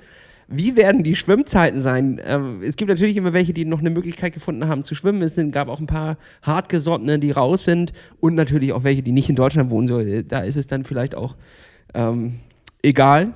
[0.48, 2.20] Wie werden die Schwimmzeiten sein?
[2.24, 5.22] Ähm, es gibt natürlich immer welche, die noch eine Möglichkeit gefunden haben zu schwimmen.
[5.22, 7.92] Es sind, gab auch ein paar hartgesottene, die raus sind.
[8.20, 9.88] Und natürlich auch welche, die nicht in Deutschland wohnen.
[9.88, 11.36] So, da ist es dann vielleicht auch
[11.94, 12.40] ähm,
[12.82, 13.32] egal.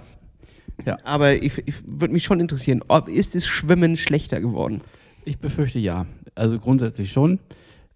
[0.87, 0.99] Ja.
[1.03, 4.81] Aber ich, ich würde mich schon interessieren, ob ist das Schwimmen schlechter geworden?
[5.25, 6.07] Ich befürchte ja.
[6.35, 7.41] Also grundsätzlich schon.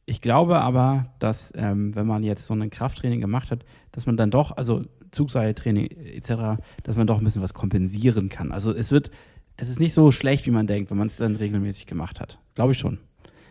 [0.07, 4.17] Ich glaube aber, dass ähm, wenn man jetzt so ein Krafttraining gemacht hat, dass man
[4.17, 4.83] dann doch, also
[5.15, 8.53] Zugseiltraining etc., dass man doch ein bisschen was kompensieren kann.
[8.53, 9.11] Also es wird,
[9.57, 12.39] es ist nicht so schlecht, wie man denkt, wenn man es dann regelmäßig gemacht hat.
[12.55, 12.99] Glaube ich schon.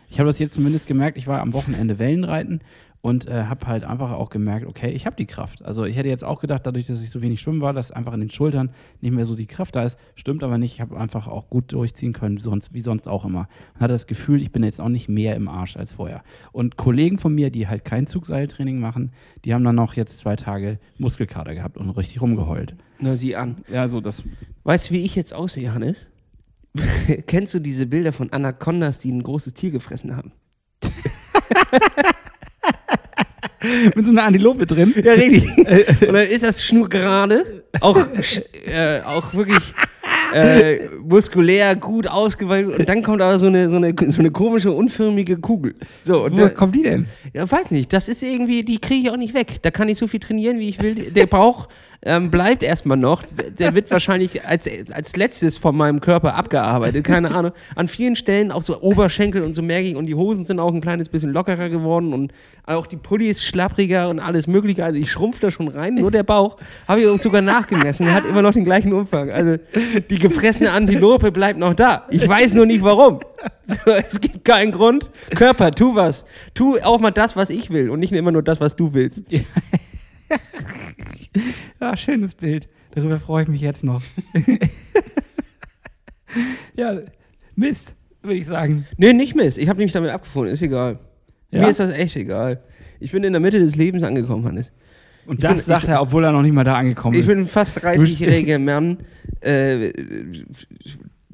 [0.08, 2.60] Ich habe das jetzt zumindest gemerkt, ich war am Wochenende Wellenreiten
[3.04, 5.62] und äh, habe halt einfach auch gemerkt, okay, ich habe die Kraft.
[5.62, 8.14] Also ich hätte jetzt auch gedacht, dadurch, dass ich so wenig schwimmen war, dass einfach
[8.14, 8.70] in den Schultern
[9.02, 9.98] nicht mehr so die Kraft da ist.
[10.14, 10.72] Stimmt aber nicht.
[10.72, 13.46] Ich habe einfach auch gut durchziehen können, wie sonst, wie sonst auch immer.
[13.74, 16.22] Und hatte das Gefühl, ich bin jetzt auch nicht mehr im Arsch als vorher.
[16.52, 19.12] Und Kollegen von mir, die halt kein Zugseiltraining machen,
[19.44, 22.74] die haben dann noch jetzt zwei Tage Muskelkater gehabt und richtig rumgeheult.
[23.00, 23.56] Na, sieh an.
[23.70, 24.22] Ja, so das.
[24.62, 26.06] Weißt du, wie ich jetzt aussehe, Hannes?
[27.26, 30.32] Kennst du diese Bilder von Anacondas, die ein großes Tier gefressen haben?
[33.94, 34.92] Mit so einer Antilope drin.
[35.02, 35.44] Ja, richtig.
[36.08, 39.62] Und dann ist das schnurgerade auch, sch- äh, auch wirklich
[40.34, 42.78] äh, muskulär gut ausgeweitet.
[42.78, 45.74] Und dann kommt aber so eine, so eine, so eine komische, unförmige Kugel.
[46.02, 47.06] So, und Woher da, kommt die denn?
[47.32, 49.58] ja, weiß nicht, das ist irgendwie, die kriege ich auch nicht weg.
[49.62, 50.94] Da kann ich so viel trainieren, wie ich will.
[50.94, 51.68] Der Bauch
[52.04, 53.22] ähm, bleibt erstmal noch.
[53.58, 57.04] Der wird wahrscheinlich als, als letztes von meinem Körper abgearbeitet.
[57.04, 57.52] Keine Ahnung.
[57.74, 59.96] An vielen Stellen auch so Oberschenkel und so merke ich.
[59.96, 62.12] Und die Hosen sind auch ein kleines bisschen lockerer geworden.
[62.12, 62.32] Und
[62.66, 64.84] auch die Pulli ist schlappriger und alles Mögliche.
[64.84, 65.94] Also ich schrumpf da schon rein.
[65.94, 68.04] Nur der Bauch habe ich uns sogar nachgemessen.
[68.04, 69.30] Der hat immer noch den gleichen Umfang.
[69.30, 69.56] Also
[70.10, 72.06] die gefressene Antilope bleibt noch da.
[72.10, 73.20] Ich weiß nur nicht warum.
[73.66, 75.10] So, es gibt keinen Grund.
[75.34, 76.26] Körper, tu was.
[76.52, 79.22] Tu auch mal das, was ich will und nicht immer nur das, was du willst.
[81.80, 82.68] Ja, schönes Bild.
[82.92, 84.02] Darüber freue ich mich jetzt noch.
[86.76, 87.00] ja,
[87.56, 88.86] Mist, würde ich sagen.
[88.96, 89.58] Nee, nicht Mist.
[89.58, 90.52] Ich habe mich damit abgefunden.
[90.52, 90.98] Ist egal.
[91.50, 91.62] Ja?
[91.62, 92.62] Mir ist das echt egal.
[93.00, 94.72] Ich bin in der Mitte des Lebens angekommen, Hannes.
[95.26, 97.22] Und Ich das bin- sagt ich- er, obwohl er noch nicht mal da angekommen Ich
[97.22, 97.26] ist.
[97.26, 98.98] bin ein fast 30-jähriger Mann,
[99.42, 99.92] äh,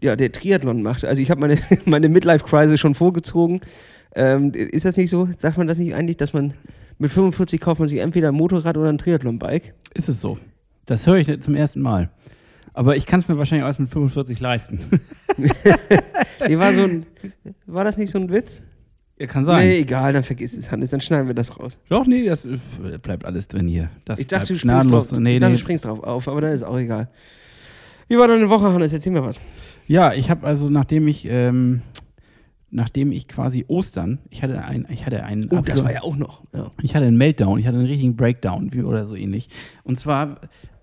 [0.02, 1.04] ja, der Triathlon macht.
[1.04, 3.60] Also ich habe meine, meine Midlife-Crisis schon vorgezogen.
[4.14, 5.28] Ähm, ist das nicht so?
[5.36, 6.54] Sagt man das nicht eigentlich, dass man
[7.00, 9.74] mit 45 kauft man sich entweder ein Motorrad oder ein Triathlon-Bike?
[9.94, 10.38] Ist es so?
[10.84, 12.10] Das höre ich zum ersten Mal.
[12.72, 14.78] Aber ich kann es mir wahrscheinlich erst mit 45 leisten.
[16.48, 17.04] Nee, war, so ein,
[17.66, 18.62] war das nicht so ein Witz?
[19.18, 19.68] Ja, kann sein.
[19.68, 21.76] Nee, egal, dann vergiss es, Hannes, dann schneiden wir das raus.
[21.90, 22.58] Doch, nee, das äh,
[23.02, 23.90] bleibt alles drin hier.
[24.06, 25.12] Das Ich dachte, du springst, drauf.
[25.12, 25.56] Nee, ich dachte, nee.
[25.56, 27.10] du springst drauf auf, aber dann ist auch egal.
[28.08, 28.94] Wie war deine Woche, Hannes?
[28.94, 29.38] Erzähl mir was.
[29.86, 31.82] Ja, ich habe also, nachdem ich, ähm,
[32.70, 36.02] nachdem ich quasi Ostern, ich hatte ein, ich hatte einen, Oh, das Absol- war ja
[36.02, 36.42] auch noch.
[36.54, 36.70] Ja.
[36.82, 39.48] ich hatte einen Meltdown, ich hatte einen richtigen Breakdown wie, oder so ähnlich.
[39.84, 40.36] Und zwar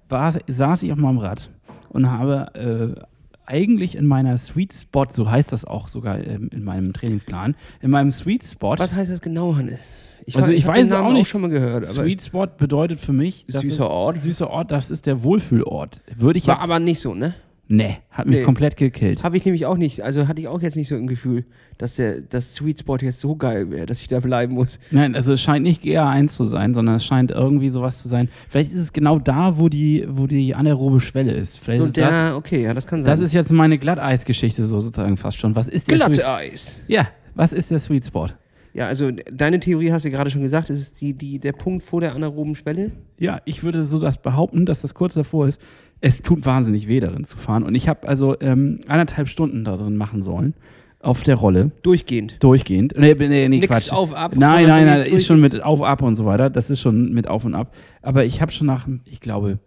[0.10, 1.50] war, saß ich auf meinem Rad
[1.90, 3.02] und habe äh,
[3.46, 7.90] eigentlich in meiner Sweet Spot, so heißt das auch sogar ähm, in meinem Trainingsplan, in
[7.92, 8.76] meinem Sweet Spot.
[8.78, 9.96] Was heißt das genau, Hannes?
[10.26, 11.30] Ich, Also ich hab weiß auch nicht.
[11.30, 11.88] schon mal gehört.
[11.88, 14.20] Sweet Spot bedeutet für mich, das Süßer Ort.
[14.20, 16.02] Süßer Ort, das ist der Wohlfühlort.
[16.14, 16.64] Würde ich war jetzt.
[16.66, 17.34] aber nicht so, ne?
[17.68, 18.44] Nee, hat mich Nee.
[18.44, 19.24] komplett gekillt.
[19.24, 20.02] Habe ich nämlich auch nicht.
[20.04, 21.46] Also hatte ich auch jetzt nicht so ein Gefühl,
[21.78, 24.80] dass der das Sweet Spot jetzt so geil wäre, dass ich da bleiben muss.
[24.92, 28.30] Nein, also es scheint nicht GA1 zu sein, sondern es scheint irgendwie sowas zu sein.
[28.50, 31.60] Vielleicht ist es genau da, wo die, wo die anaerobe Schwelle ist.
[31.60, 33.10] Vielleicht So ist der, das, okay, ja, das kann sein.
[33.12, 35.56] das ist jetzt meine Glatteisgeschichte so sozusagen fast schon.
[35.56, 36.80] Was ist der Sweet, Glatteis.
[36.88, 38.28] Ja, was ist der Sweet Spot?
[38.74, 41.82] Ja, also deine Theorie hast du gerade schon gesagt, es ist die, die, der Punkt
[41.84, 42.92] vor der anaeroben Schwelle.
[43.18, 45.60] Ja, ich würde so das behaupten, dass das kurz davor ist.
[46.02, 47.64] Es tut wahnsinnig weh, darin zu fahren.
[47.64, 50.54] Und ich habe also ähm, anderthalb Stunden da drin machen sollen.
[51.00, 51.72] Auf der Rolle.
[51.84, 52.44] Durchgehend.
[52.44, 52.96] Durchgehend.
[52.98, 53.92] Nee, nee, nee Nix Quatsch.
[53.92, 56.50] auf, ab, Nein, nein, nein, ist schon mit auf, ab und so weiter.
[56.50, 57.74] Das ist schon mit auf und ab.
[58.02, 59.60] Aber ich habe schon nach, ich glaube,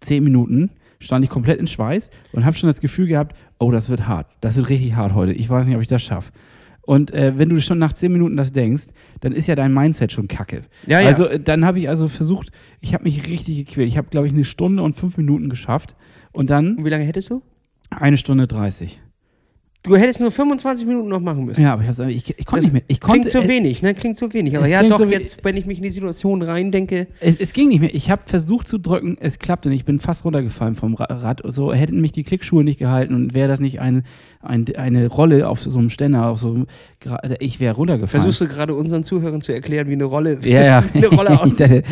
[0.00, 3.88] zehn Minuten stand ich komplett in Schweiß und habe schon das Gefühl gehabt, oh, das
[3.88, 4.26] wird hart.
[4.42, 5.32] Das wird richtig hart heute.
[5.32, 6.30] Ich weiß nicht, ob ich das schaffe.
[6.86, 8.88] Und äh, wenn du schon nach zehn Minuten das denkst,
[9.20, 10.62] dann ist ja dein Mindset schon kacke.
[10.86, 11.06] Ja, ja.
[11.06, 13.88] Also äh, dann habe ich also versucht, ich habe mich richtig gequält.
[13.88, 15.96] Ich habe, glaube ich, eine Stunde und fünf Minuten geschafft
[16.32, 17.42] und dann Und wie lange hättest du?
[17.90, 19.00] eine Stunde dreißig.
[19.86, 21.60] Du hättest nur 25 Minuten noch machen müssen.
[21.60, 22.82] Ja, aber ich, hab's, ich, ich konnte nicht mehr.
[22.88, 23.92] Ich konnte, Klingt zu äh, wenig, ne?
[23.94, 24.56] Klingt zu wenig.
[24.56, 27.68] Aber ja, doch, so jetzt, wenn ich mich in die Situation reindenke, Es, es ging
[27.68, 27.94] nicht mehr.
[27.94, 29.80] Ich habe versucht zu drücken, es klappte nicht.
[29.80, 31.42] Ich bin fast runtergefallen vom Ra- Rad.
[31.44, 34.04] So hätten mich die Klickschuhe nicht gehalten und wäre das nicht ein,
[34.40, 36.66] ein, eine Rolle auf so einem Ständer, auf so einem,
[37.04, 38.22] Gra- ich wäre runtergefallen.
[38.24, 40.84] versuchst du gerade unseren Zuhörern zu erklären, wie eine Rolle, ja, ja.
[40.94, 41.84] wie eine Rolle aussieht.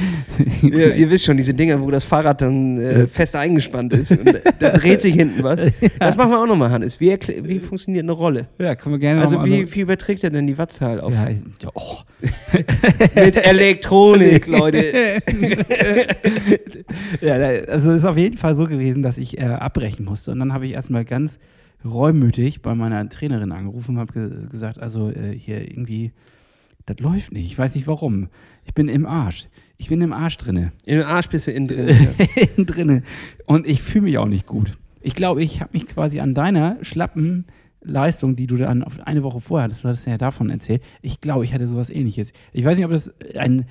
[0.63, 4.41] ihr, ihr wisst schon, diese Dinger, wo das Fahrrad dann äh, fest eingespannt ist und
[4.61, 5.61] da dreht sich hinten was.
[5.99, 6.99] Das machen wir auch nochmal, Hannes.
[6.99, 7.11] Wie,
[7.43, 8.49] wie funktioniert eine Rolle?
[8.59, 11.13] ja, können wir gerne Also wie, wie überträgt er denn die Wattzahl auf?
[11.13, 11.99] ja, ja, oh.
[13.15, 15.23] Mit Elektronik, Leute.
[17.21, 20.31] ja, also es ist auf jeden Fall so gewesen, dass ich äh, abbrechen musste.
[20.33, 21.39] Und dann habe ich erstmal ganz
[21.85, 26.13] reumütig bei meiner Trainerin angerufen und habe ge gesagt, also äh, hier irgendwie,
[26.87, 27.47] das läuft nicht.
[27.47, 28.29] Ich weiß nicht warum.
[28.65, 29.49] Ich bin im Arsch.
[29.79, 30.73] Ich bin im Arsch drinne.
[30.87, 31.89] In den Arsch bist du innen drin.
[31.89, 32.43] Ja.
[32.43, 33.03] Innen drinne.
[33.47, 34.79] Und ich fühle mich auch nicht gut.
[35.01, 37.47] Ich glaube, ich habe mich quasi an deiner schlappen
[37.85, 41.21] Leistung, die du dann auf eine Woche vorher hattest, du hattest ja davon erzählt, ich
[41.21, 42.33] glaube, ich hatte sowas ähnliches.
[42.53, 43.67] Ich weiß nicht, ob das ein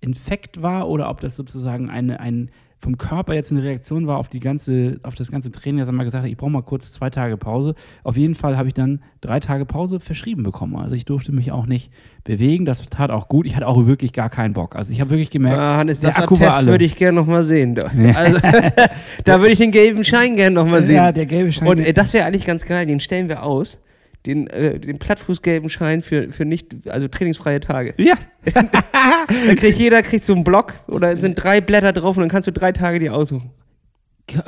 [0.00, 2.50] Infekt war oder ob das sozusagen eine, ein
[2.80, 5.92] vom Körper jetzt eine Reaktion war auf die ganze, auf das ganze Training, dass er
[5.92, 7.74] mal gesagt hat, ich brauche mal kurz zwei Tage Pause.
[8.02, 10.76] Auf jeden Fall habe ich dann drei Tage Pause verschrieben bekommen.
[10.76, 11.90] Also ich durfte mich auch nicht
[12.24, 12.66] bewegen.
[12.66, 13.46] Das tat auch gut.
[13.46, 14.76] Ich hatte auch wirklich gar keinen Bock.
[14.76, 16.70] Also ich habe wirklich gemerkt, Ah, Hannes, der das Akku war Attest alle.
[16.72, 17.74] würde ich gerne nochmal sehen.
[17.76, 17.86] Da.
[18.14, 18.38] Also,
[19.24, 20.96] da würde ich den gelben Schein gerne nochmal sehen.
[20.96, 21.66] ja, der gelbe Schein.
[21.68, 23.80] Und äh, das wäre eigentlich ganz geil, den stellen wir aus.
[24.26, 27.94] Den, äh, den plattfußgelben Schein für, für nicht, also trainingsfreie Tage.
[27.98, 32.30] ja, Da kriegt jeder kriegt so einen Block oder sind drei Blätter drauf und dann
[32.30, 33.50] kannst du drei Tage die aussuchen.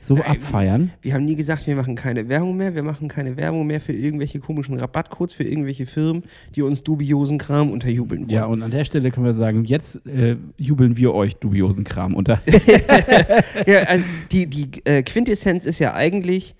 [0.00, 0.90] so Nein, abfeiern.
[1.02, 2.74] Wir haben nie gesagt, wir machen keine Werbung mehr.
[2.74, 7.38] Wir machen keine Werbung mehr für irgendwelche komischen Rabattcodes, für irgendwelche Firmen, die uns dubiosen
[7.38, 8.30] Kram unterjubeln wollen.
[8.30, 12.14] Ja, und an der Stelle können wir sagen, jetzt äh, jubeln wir euch dubiosen Kram
[12.14, 12.40] unter.
[13.66, 16.54] ja, äh, die die äh, Quintessenz ist ja eigentlich,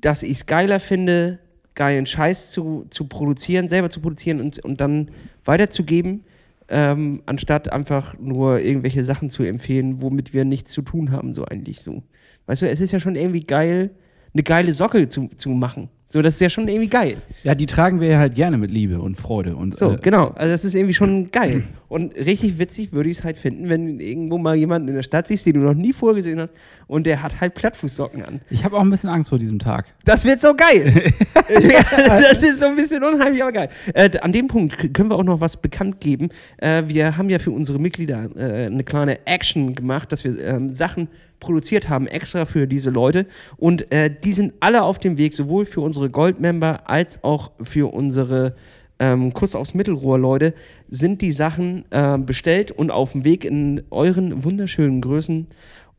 [0.00, 1.40] dass ich es geiler finde,
[1.74, 5.10] geilen Scheiß zu, zu produzieren, selber zu produzieren und, und dann
[5.44, 6.24] weiterzugeben,
[6.68, 11.44] ähm, anstatt einfach nur irgendwelche Sachen zu empfehlen, womit wir nichts zu tun haben, so
[11.44, 12.02] eigentlich so.
[12.46, 13.90] Weißt du, es ist ja schon irgendwie geil,
[14.34, 15.88] eine geile Socke zu, zu machen.
[16.10, 17.18] So, das ist ja schon irgendwie geil.
[17.44, 19.54] ja, die tragen wir halt gerne mit Liebe und Freude.
[19.56, 20.28] Und, So, äh, genau.
[20.28, 21.64] Also das ist irgendwie schon geil.
[21.88, 25.26] Und richtig witzig würde ich es halt finden, wenn irgendwo mal jemanden in der Stadt
[25.26, 26.52] siehst, den du noch nie vorher gesehen hast
[26.86, 28.40] und der hat halt Plattfußsocken an.
[28.48, 29.94] Ich habe auch ein bisschen Angst vor diesem Tag.
[30.04, 31.12] Das wird so geil.
[31.50, 31.84] Ja,
[32.32, 33.68] das ist so ein bisschen unheimlich, aber geil.
[33.92, 36.30] Äh, an dem Punkt können wir auch noch was bekannt geben.
[36.56, 40.72] Äh, wir haben ja für unsere Mitglieder äh, eine kleine Action gemacht, dass wir ähm,
[40.72, 41.08] Sachen
[41.40, 43.26] produziert haben, extra für diese Leute.
[43.56, 47.92] Und äh, die sind alle auf dem Weg, sowohl für unsere Goldmember als auch für
[47.92, 48.54] unsere
[48.98, 50.54] ähm, Kuss aufs Mittelrohr, Leute,
[50.88, 55.46] sind die Sachen äh, bestellt und auf dem Weg in euren wunderschönen Größen.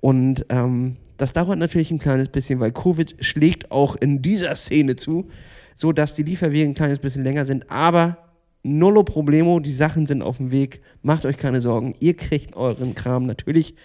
[0.02, 4.96] Und ähm, das dauert natürlich ein kleines bisschen, weil Covid schlägt auch in dieser Szene
[4.96, 5.28] zu,
[5.76, 7.70] so dass die Lieferwege ein kleines bisschen länger sind.
[7.70, 8.18] Aber
[8.64, 10.82] nullo problemo, die Sachen sind auf dem Weg.
[11.02, 13.76] Macht euch keine Sorgen, ihr kriegt euren Kram natürlich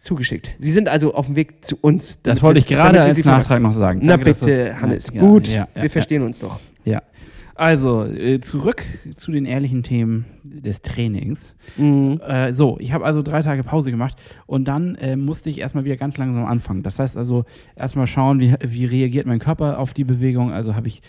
[0.00, 0.52] zugeschickt.
[0.58, 2.18] Sie sind also auf dem Weg zu uns.
[2.22, 3.24] Das wollte ich gerade als.
[3.24, 4.00] Nachtrag noch sagen.
[4.02, 6.58] Na Danke, dass bitte, Hannes, Ja, gut, ja, ja, wir verstehen uns doch.
[6.84, 7.02] Ja.
[7.54, 8.82] Also, äh, zurück
[9.16, 11.54] zu den ehrlichen Themen des Trainings.
[11.76, 12.18] Mhm.
[12.26, 15.84] Äh, so, ich habe also drei Tage Pause gemacht und dann äh, musste ich erstmal
[15.84, 16.82] wieder ganz langsam anfangen.
[16.82, 17.44] Das heißt also,
[17.76, 20.52] erstmal schauen, wie, wie reagiert mein Körper auf die Bewegung.
[20.52, 21.02] Also habe ich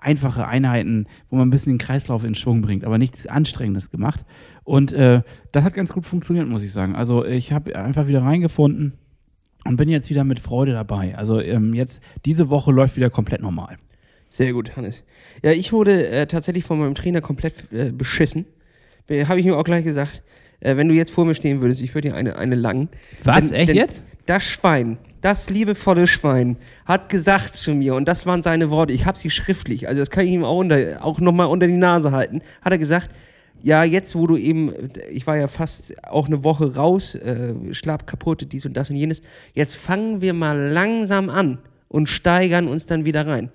[0.00, 4.24] einfache Einheiten, wo man ein bisschen den Kreislauf in Schwung bringt, aber nichts Anstrengendes gemacht.
[4.64, 6.94] Und äh, das hat ganz gut funktioniert, muss ich sagen.
[6.96, 8.92] Also, ich habe einfach wieder reingefunden
[9.64, 11.16] und bin jetzt wieder mit Freude dabei.
[11.16, 13.76] Also, ähm, jetzt, diese Woche läuft wieder komplett normal.
[14.28, 15.04] Sehr gut, Hannes.
[15.42, 18.46] Ja, ich wurde äh, tatsächlich von meinem Trainer komplett äh, beschissen.
[19.10, 20.22] Habe ich ihm auch gleich gesagt.
[20.60, 22.88] Äh, wenn du jetzt vor mir stehen würdest, ich würde dir eine, eine langen.
[23.22, 23.48] Was?
[23.50, 24.04] Denn- Echt denn jetzt?
[24.26, 29.06] Das Schwein, das liebevolle Schwein, hat gesagt zu mir, und das waren seine Worte, ich
[29.06, 32.12] habe sie schriftlich, also das kann ich ihm auch, unter, auch nochmal unter die Nase
[32.12, 33.08] halten, hat er gesagt,
[33.62, 34.70] ja, jetzt wo du eben,
[35.10, 38.96] ich war ja fast auch eine Woche raus, äh, schlapp kaputt, dies und das und
[38.96, 39.22] jenes,
[39.54, 41.56] jetzt fangen wir mal langsam an
[41.88, 43.50] und steigern uns dann wieder rein.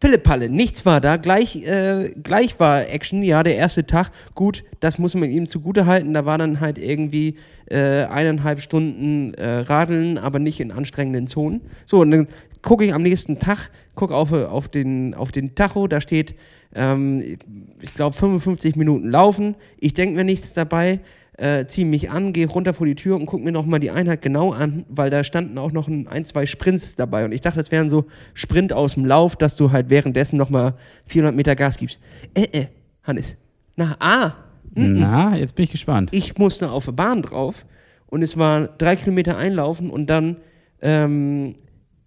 [0.00, 1.18] Pillepalle, nichts war da.
[1.18, 4.10] Gleich, äh, gleich war Action, ja, der erste Tag.
[4.34, 6.14] Gut, das muss man ihm zugute halten.
[6.14, 7.36] Da war dann halt irgendwie
[7.66, 11.60] äh, eineinhalb Stunden äh, Radeln, aber nicht in anstrengenden Zonen.
[11.84, 12.28] So, und dann
[12.62, 16.34] gucke ich am nächsten Tag, gucke auf, auf, den, auf den Tacho, da steht,
[16.74, 17.38] ähm,
[17.82, 19.54] ich glaube, 55 Minuten laufen.
[19.78, 21.00] Ich denke mir nichts dabei.
[21.40, 24.20] Äh, ziehe mich an, gehe runter vor die Tür und gucke mir nochmal die Einheit
[24.20, 27.24] genau an, weil da standen auch noch ein, ein, zwei Sprints dabei.
[27.24, 30.74] Und ich dachte, das wären so Sprint aus dem Lauf, dass du halt währenddessen nochmal
[31.06, 31.98] 400 Meter Gas gibst.
[32.34, 32.66] Äh, äh,
[33.04, 33.38] Hannes.
[33.74, 34.34] Na, ah,
[34.74, 36.10] Na, jetzt bin ich gespannt.
[36.12, 37.64] ich musste auf der Bahn drauf
[38.08, 40.36] und es war drei Kilometer einlaufen und dann
[40.82, 41.54] ähm,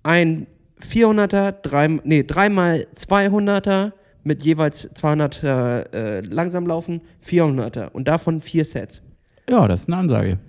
[0.03, 0.45] ein
[0.79, 3.93] 400er, drei, nee, dreimal 200er
[4.23, 9.01] mit jeweils 200er äh, langsam laufen, 400er und davon vier Sets.
[9.49, 10.39] Ja, das ist eine Ansage.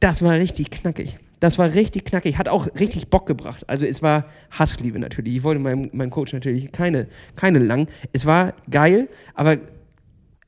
[0.00, 1.18] Das war richtig knackig.
[1.40, 3.64] Das war richtig knackig, hat auch richtig Bock gebracht.
[3.68, 5.36] Also es war Hassliebe natürlich.
[5.36, 7.88] Ich wollte meinem, meinem Coach natürlich keine, keine lang.
[8.12, 9.58] Es war geil, aber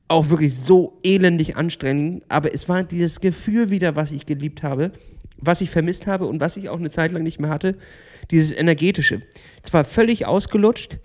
[0.07, 2.23] auch wirklich so elendig anstrengend.
[2.29, 4.91] Aber es war dieses Gefühl wieder, was ich geliebt habe,
[5.39, 7.77] was ich vermisst habe und was ich auch eine Zeit lang nicht mehr hatte.
[8.31, 9.21] Dieses energetische.
[9.61, 10.97] Zwar völlig ausgelutscht,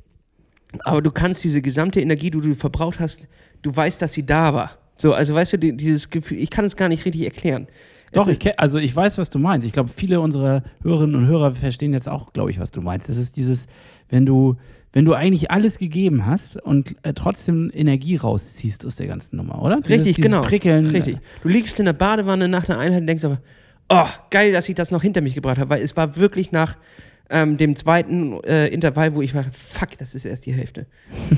[0.84, 3.28] aber du kannst diese gesamte Energie, die du verbraucht hast,
[3.62, 4.78] du weißt, dass sie da war.
[5.02, 7.66] So, also weißt du, die- dieses Gefühl, ich kann es gar nicht richtig erklären.
[8.12, 9.66] Doch, ich kenn, also ich weiß, was du meinst.
[9.66, 13.08] Ich glaube, viele unserer Hörerinnen und Hörer verstehen jetzt auch, glaube ich, was du meinst.
[13.08, 13.66] Das ist dieses,
[14.10, 14.54] wenn du,
[14.92, 19.60] wenn du eigentlich alles gegeben hast und äh, trotzdem Energie rausziehst aus der ganzen Nummer,
[19.60, 19.80] oder?
[19.80, 20.44] Dieses, Richtig, dieses genau.
[20.46, 20.86] Prickeln.
[20.86, 21.16] Richtig.
[21.42, 23.40] Du liegst in der Badewanne nach einer Einheit und denkst aber,
[23.88, 26.76] oh, geil, dass ich das noch hinter mich gebracht habe, weil es war wirklich nach
[27.32, 30.86] ähm, dem zweiten äh, Intervall, wo ich war, fuck, das ist erst die Hälfte.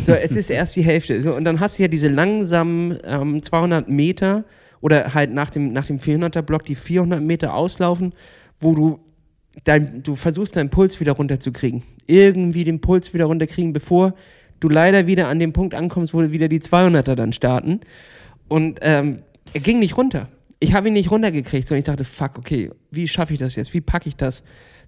[0.02, 1.22] So, es ist erst die Hälfte.
[1.22, 4.44] So, und dann hast du ja diese langsamen ähm, 200 Meter
[4.80, 8.12] oder halt nach dem, nach dem 400er-Block die 400 Meter auslaufen,
[8.58, 8.98] wo du
[9.62, 11.82] dein, du versuchst deinen Puls wieder runterzukriegen.
[12.08, 14.14] Irgendwie den Puls wieder runterkriegen, bevor
[14.58, 17.80] du leider wieder an dem Punkt ankommst, wo wieder die 200er dann starten.
[18.48, 19.20] Und ähm,
[19.52, 20.28] er ging nicht runter.
[20.58, 23.72] Ich habe ihn nicht runtergekriegt, sondern ich dachte, fuck, okay, wie schaffe ich das jetzt?
[23.74, 24.42] Wie packe ich das?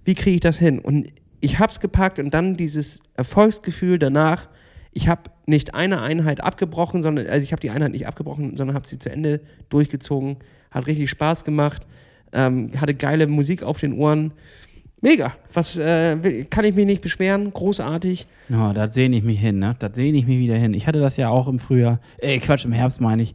[0.06, 0.78] Wie kriege ich das hin?
[0.78, 1.08] Und
[1.40, 4.48] ich habe es gepackt und dann dieses Erfolgsgefühl danach.
[4.92, 8.76] Ich habe nicht eine Einheit abgebrochen, sondern also ich habe die Einheit nicht abgebrochen, sondern
[8.76, 10.36] habe sie zu Ende durchgezogen.
[10.70, 11.86] Hat richtig Spaß gemacht.
[12.32, 14.32] Ähm, hatte geile Musik auf den Ohren.
[15.00, 15.34] Mega.
[15.52, 17.52] Was äh, kann ich mich nicht beschweren?
[17.52, 18.28] Großartig.
[18.48, 19.74] Ja, da sehne ich mich hin, ne?
[19.78, 20.72] Da sehne ich mich wieder hin.
[20.72, 23.34] Ich hatte das ja auch im Frühjahr, äh, Quatsch, im Herbst meine ich,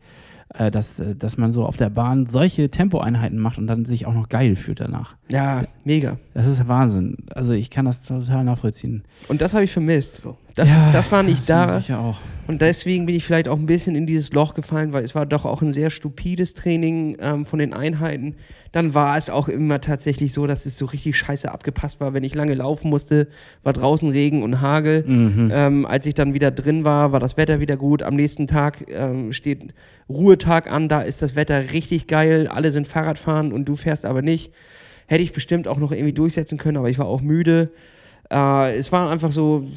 [0.53, 4.05] äh, dass, äh, dass man so auf der Bahn solche Tempoeinheiten macht und dann sich
[4.05, 5.15] auch noch geil fühlt danach.
[5.29, 6.17] Ja, mega.
[6.33, 7.17] Das ist Wahnsinn.
[7.33, 9.03] Also ich kann das total nachvollziehen.
[9.27, 10.21] Und das habe ich vermisst.
[10.23, 10.37] So.
[10.55, 11.77] Das, Ja, das war nicht da.
[11.77, 12.19] Ich auch.
[12.47, 15.25] Und deswegen bin ich vielleicht auch ein bisschen in dieses Loch gefallen, weil es war
[15.25, 18.35] doch auch ein sehr stupides Training ähm, von den Einheiten.
[18.73, 22.13] Dann war es auch immer tatsächlich so, dass es so richtig scheiße abgepasst war.
[22.13, 23.27] Wenn ich lange laufen musste,
[23.63, 25.05] war draußen Regen und Hagel.
[25.53, 28.03] Ähm, als ich dann wieder drin war, war das Wetter wieder gut.
[28.03, 29.73] Am nächsten Tag ähm, steht
[30.09, 32.47] Ruhetag an, da ist das Wetter richtig geil.
[32.47, 34.51] Alle sind Fahrradfahren und du fährst aber nicht.
[35.07, 37.71] Hätte ich bestimmt auch noch irgendwie durchsetzen können, aber ich war auch müde.
[38.31, 39.67] Äh, es war einfach so,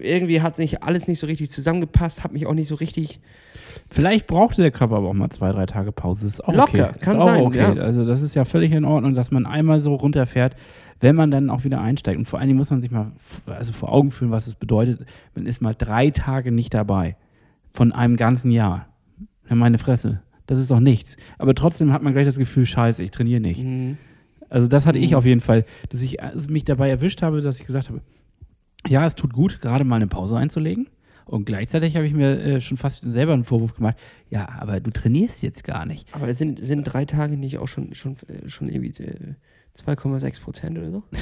[0.00, 3.20] irgendwie hat nicht alles nicht so richtig zusammengepasst, hat mich auch nicht so richtig.
[3.90, 6.26] Vielleicht brauchte der Körper aber auch mal zwei, drei Tage Pause.
[6.26, 6.98] Ist auch Locker, okay.
[7.00, 7.58] kann ist auch sein, okay.
[7.58, 7.72] ja.
[7.74, 10.54] Also das ist ja völlig in Ordnung, dass man einmal so runterfährt,
[11.00, 12.16] wenn man dann auch wieder einsteigt.
[12.16, 13.10] Und vor allen Dingen muss man sich mal
[13.46, 15.04] also vor Augen führen, was es bedeutet.
[15.34, 17.16] Man ist mal drei Tage nicht dabei
[17.72, 18.86] von einem ganzen Jahr.
[19.48, 20.22] Ja, meine Fresse.
[20.46, 21.16] Das ist doch nichts.
[21.38, 23.64] Aber trotzdem hat man gleich das Gefühl, scheiße, ich trainiere nicht.
[24.54, 27.58] Also das hatte ich auf jeden Fall, dass ich also mich dabei erwischt habe, dass
[27.58, 28.02] ich gesagt habe,
[28.86, 30.88] ja, es tut gut, gerade mal eine Pause einzulegen.
[31.24, 33.96] Und gleichzeitig habe ich mir äh, schon fast selber einen Vorwurf gemacht,
[34.30, 36.06] ja, aber du trainierst jetzt gar nicht.
[36.14, 39.34] Aber sind, sind drei Tage nicht auch schon, schon, äh, schon irgendwie äh,
[39.76, 41.02] 2,6 Prozent oder so?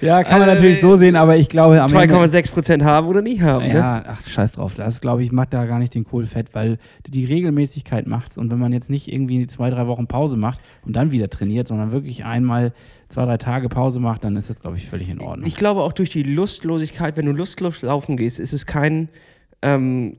[0.00, 2.14] Ja, kann man Äh, natürlich so sehen, aber ich glaube am Ende...
[2.14, 3.66] 2,6 Prozent haben oder nicht haben.
[3.66, 3.74] Ne?
[3.74, 4.74] Ja, ach, scheiß drauf.
[4.74, 8.36] Das glaube ich, macht da gar nicht den Kohlfett, weil die Regelmäßigkeit macht's.
[8.36, 11.68] Und wenn man jetzt nicht irgendwie zwei, drei Wochen Pause macht und dann wieder trainiert,
[11.68, 12.72] sondern wirklich einmal
[13.08, 15.46] zwei, drei Tage Pause macht, dann ist das, glaube ich, völlig in Ordnung.
[15.46, 19.08] Ich glaube auch durch die Lustlosigkeit, wenn du lustlos laufen gehst, ist es kein
[19.62, 20.16] ähm,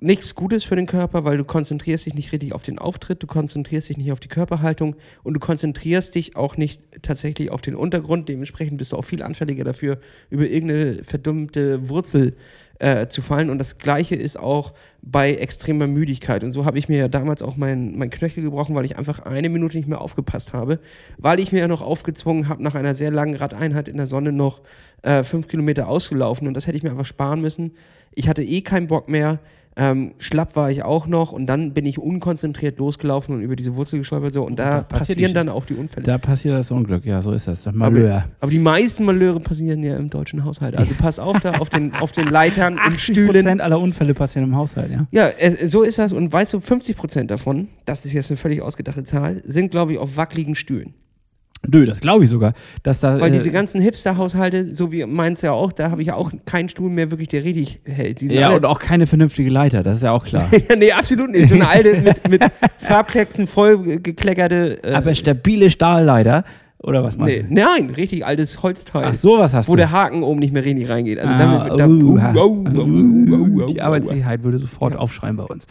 [0.00, 3.26] nichts Gutes für den Körper, weil du konzentrierst dich nicht richtig auf den Auftritt, du
[3.26, 7.74] konzentrierst dich nicht auf die Körperhaltung und du konzentrierst dich auch nicht tatsächlich auf den
[7.74, 8.28] Untergrund.
[8.28, 9.98] Dementsprechend bist du auch viel anfälliger dafür,
[10.30, 12.34] über irgendeine verdummte Wurzel
[12.80, 13.50] äh, zu fallen.
[13.50, 16.42] Und das Gleiche ist auch bei extremer Müdigkeit.
[16.42, 19.20] Und so habe ich mir ja damals auch mein, mein Knöchel gebrochen, weil ich einfach
[19.20, 20.80] eine Minute nicht mehr aufgepasst habe,
[21.18, 24.32] weil ich mir ja noch aufgezwungen habe, nach einer sehr langen Radeinheit in der Sonne
[24.32, 24.62] noch
[25.02, 26.48] äh, fünf Kilometer ausgelaufen.
[26.48, 27.72] Und das hätte ich mir einfach sparen müssen.
[28.14, 29.40] Ich hatte eh keinen Bock mehr.
[29.76, 33.76] Ähm, schlapp war ich auch noch und dann bin ich unkonzentriert losgelaufen und über diese
[33.76, 36.04] Wurzel gestolpert so und da Da passieren dann auch die Unfälle.
[36.04, 37.62] Da passiert das Unglück, ja, so ist das.
[37.62, 38.24] Das Malheur.
[38.40, 40.76] aber die meisten Malheure passieren ja im deutschen Haushalt.
[40.76, 43.28] Also pass auf da auf den, auf den Leitern und Stühlen.
[43.28, 45.06] Prozent aller Unfälle passieren im Haushalt, ja.
[45.12, 46.12] Ja, äh, so ist das.
[46.12, 49.92] Und weißt du, 50 Prozent davon, das ist jetzt eine völlig ausgedachte Zahl, sind, glaube
[49.92, 50.94] ich, auf wackeligen Stühlen.
[51.68, 52.54] Nö, das glaube ich sogar.
[52.82, 56.08] Dass da, Weil äh, diese ganzen Hipster-Haushalte, so wie meins ja auch, da habe ich
[56.08, 58.22] ja auch keinen Stuhl mehr wirklich, der richtig hält.
[58.22, 60.48] Ja, und auch keine vernünftige Leiter, das ist ja auch klar.
[60.68, 61.48] Ja, nee, absolut nicht.
[61.48, 62.42] So eine alte mit, mit
[62.78, 64.82] Farbklecksen voll gekleckerte.
[64.82, 66.44] Äh, Aber stabile Stahlleiter,
[66.82, 67.54] oder was meinst nee, du?
[67.54, 69.04] nein, richtig altes Holzteil.
[69.08, 69.78] Ach, sowas hast wo du.
[69.78, 71.18] der Haken oben nicht mehr richtig reingeht.
[71.18, 72.34] Also Ah, damit, da, uh, ha.
[72.34, 75.66] uh, uh, uh, uh, Die Arbeitssicherheit würde sofort aufschreien bei uns.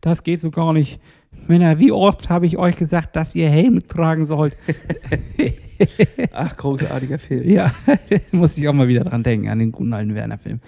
[0.00, 1.00] Das geht so gar nicht.
[1.46, 4.56] Männer, wie oft habe ich euch gesagt, dass ihr Helm tragen sollt?
[6.32, 7.48] Ach, großartiger Film.
[7.48, 7.72] Ja,
[8.32, 10.60] muss ich auch mal wieder dran denken, an den guten alten Werner-Film.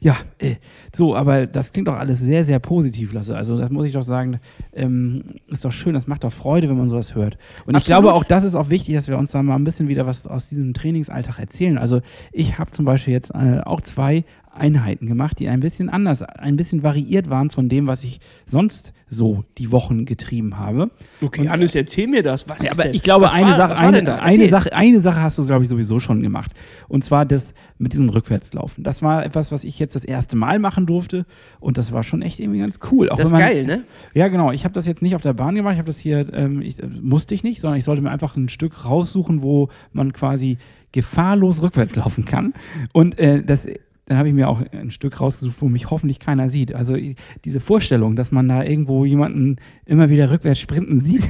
[0.00, 0.56] Ja, äh,
[0.94, 3.36] so, aber das klingt doch alles sehr, sehr positiv, Lasse.
[3.36, 4.40] Also, das muss ich doch sagen,
[4.74, 7.38] ähm, ist doch schön, das macht doch Freude, wenn man sowas hört.
[7.64, 8.02] Und ich Absolut.
[8.02, 10.26] glaube auch, das ist auch wichtig, dass wir uns da mal ein bisschen wieder was
[10.26, 11.78] aus diesem Trainingsalltag erzählen.
[11.78, 12.00] Also,
[12.32, 14.24] ich habe zum Beispiel jetzt äh, auch zwei
[14.58, 18.92] Einheiten gemacht, die ein bisschen anders, ein bisschen variiert waren von dem, was ich sonst
[19.10, 20.90] so die Wochen getrieben habe.
[21.22, 22.48] Okay, Hannes, erzähl mir das.
[22.48, 22.94] Was Ja, ist aber denn?
[22.94, 24.48] ich glaube, was eine war, Sache, eine, eine.
[24.48, 26.52] Sache, eine Sache hast du, glaube ich, sowieso schon gemacht.
[26.88, 28.84] Und zwar das mit diesem Rückwärtslaufen.
[28.84, 31.24] Das war etwas, was ich jetzt das erste Mal machen durfte.
[31.60, 33.08] Und das war schon echt irgendwie ganz cool.
[33.08, 33.84] Auch Das ist man, geil, ne?
[34.12, 34.52] Ja, genau.
[34.52, 35.72] Ich habe das jetzt nicht auf der Bahn gemacht.
[35.74, 38.36] Ich habe das hier, ähm, ich, äh, musste ich nicht, sondern ich sollte mir einfach
[38.36, 40.58] ein Stück raussuchen, wo man quasi
[40.92, 42.54] gefahrlos rückwärts laufen kann.
[42.92, 43.66] Und äh, das
[44.08, 46.74] dann habe ich mir auch ein Stück rausgesucht, wo mich hoffentlich keiner sieht.
[46.74, 46.96] Also
[47.44, 51.28] diese Vorstellung, dass man da irgendwo jemanden immer wieder rückwärts sprinten sieht,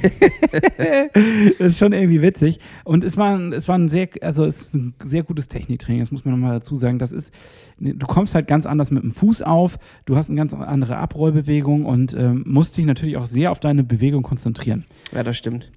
[1.59, 2.59] ist schon irgendwie witzig.
[2.85, 6.01] Und es war, ein- es war ein sehr, also es ist ein sehr gutes Techniktraining,
[6.01, 6.99] das muss man nochmal dazu sagen.
[6.99, 7.33] Das ist,
[7.79, 11.85] du kommst halt ganz anders mit dem Fuß auf, du hast eine ganz andere Abrollbewegung
[11.85, 14.85] und ähm, musst dich natürlich auch sehr auf deine Bewegung konzentrieren.
[15.13, 15.71] Ja, das stimmt.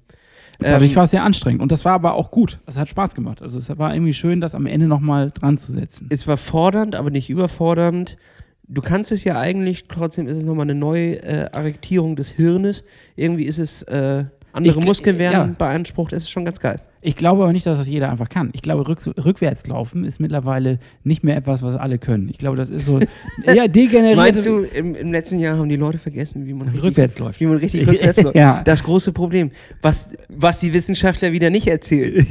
[0.62, 1.60] Dadurch Ähm, war es sehr anstrengend.
[1.62, 2.58] Und das war aber auch gut.
[2.66, 3.42] Das hat Spaß gemacht.
[3.42, 6.06] Also es war irgendwie schön, das am Ende nochmal dran zu setzen.
[6.10, 8.16] es war fordernd, aber nicht überfordernd.
[8.68, 12.84] Du kannst es ja eigentlich, trotzdem ist es nochmal eine neue äh, Arrektierung des Hirnes.
[13.16, 15.54] Irgendwie ist es, äh, andere Ich- Muskeln werden ja.
[15.58, 16.12] beansprucht.
[16.12, 16.76] Es ist schon ganz geil.
[17.04, 18.50] Ich glaube aber nicht, dass das jeder einfach kann.
[18.52, 22.28] Ich glaube, rück, rückwärts laufen ist mittlerweile nicht mehr etwas, was alle können.
[22.28, 23.00] Ich glaube, das ist so
[23.44, 24.16] eher degeneriert.
[24.16, 27.40] Meinst du, im, im letzten Jahr haben die Leute vergessen, wie man richtig, Rückwärts läuft.
[27.40, 28.36] Wie man richtig rückwärts läuft.
[28.36, 28.62] Ja.
[28.64, 29.50] Das große Problem,
[29.82, 32.24] was, was die Wissenschaftler wieder nicht erzählen.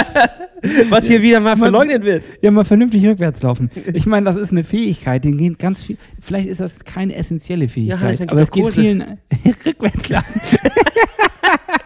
[0.90, 2.22] was hier wieder mal verleugnet wird.
[2.42, 3.70] Ja, mal vernünftig rückwärts laufen.
[3.94, 5.96] Ich meine, das ist eine Fähigkeit, den geht ganz viel.
[6.20, 9.18] Vielleicht ist das keine essentielle Fähigkeit, gib aber es geht vielen
[9.64, 10.40] rückwärts laufen.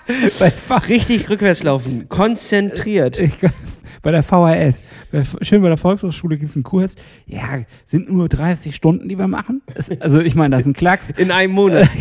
[0.88, 2.09] Richtig rückwärts laufen.
[2.09, 3.18] Konzentriert.
[3.18, 3.34] ich,
[4.02, 4.82] bei der VHS.
[5.11, 6.94] Bei, schön bei der Volkshochschule gibt es einen Kurs.
[7.26, 9.62] Ja, sind nur 30 Stunden, die wir machen.
[10.00, 11.11] Also ich meine, das ist ein Klacks.
[11.16, 11.88] In einem Monat.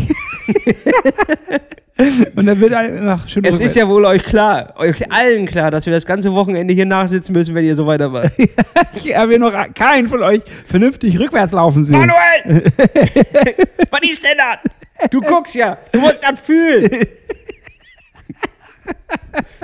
[2.36, 5.70] Und dann wird nach schön Es rückwärts- ist ja wohl euch klar, euch allen klar,
[5.72, 8.32] dass wir das ganze Wochenende hier nachsitzen müssen, wenn ihr so weitermacht.
[8.96, 12.00] Ich habe noch keinen von euch vernünftig rückwärts laufen sehen.
[12.00, 12.64] Manuel!
[13.92, 15.10] Was ist denn das?
[15.12, 16.90] Du guckst ja, du musst das fühlen.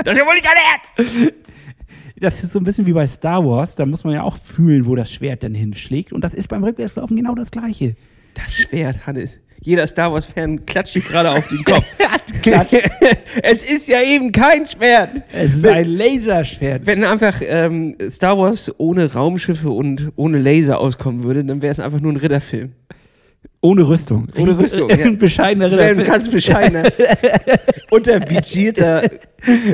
[0.03, 1.33] Das ist ja wohl nicht dein Ernst.
[2.19, 3.75] Das ist so ein bisschen wie bei Star Wars.
[3.75, 6.11] Da muss man ja auch fühlen, wo das Schwert dann hinschlägt.
[6.11, 7.95] Und das ist beim Rückwärtslaufen genau das Gleiche.
[8.33, 9.39] Das Schwert, Hannes.
[9.61, 11.85] Jeder Star Wars-Fan klatscht dich gerade auf den Kopf.
[13.43, 15.23] Es ist ja eben kein Schwert.
[15.33, 16.85] Es ist ein Laserschwert.
[16.85, 21.79] Wenn einfach ähm, Star Wars ohne Raumschiffe und ohne Laser auskommen würde, dann wäre es
[21.79, 22.71] einfach nur ein Ritterfilm.
[23.61, 24.27] Ohne Rüstung.
[24.37, 25.09] Ohne Rüstung, ja.
[25.11, 26.07] Bescheidener wäre ein Ritterfilm.
[26.07, 26.83] ganz bescheidener,
[27.91, 29.03] unterbudgetierter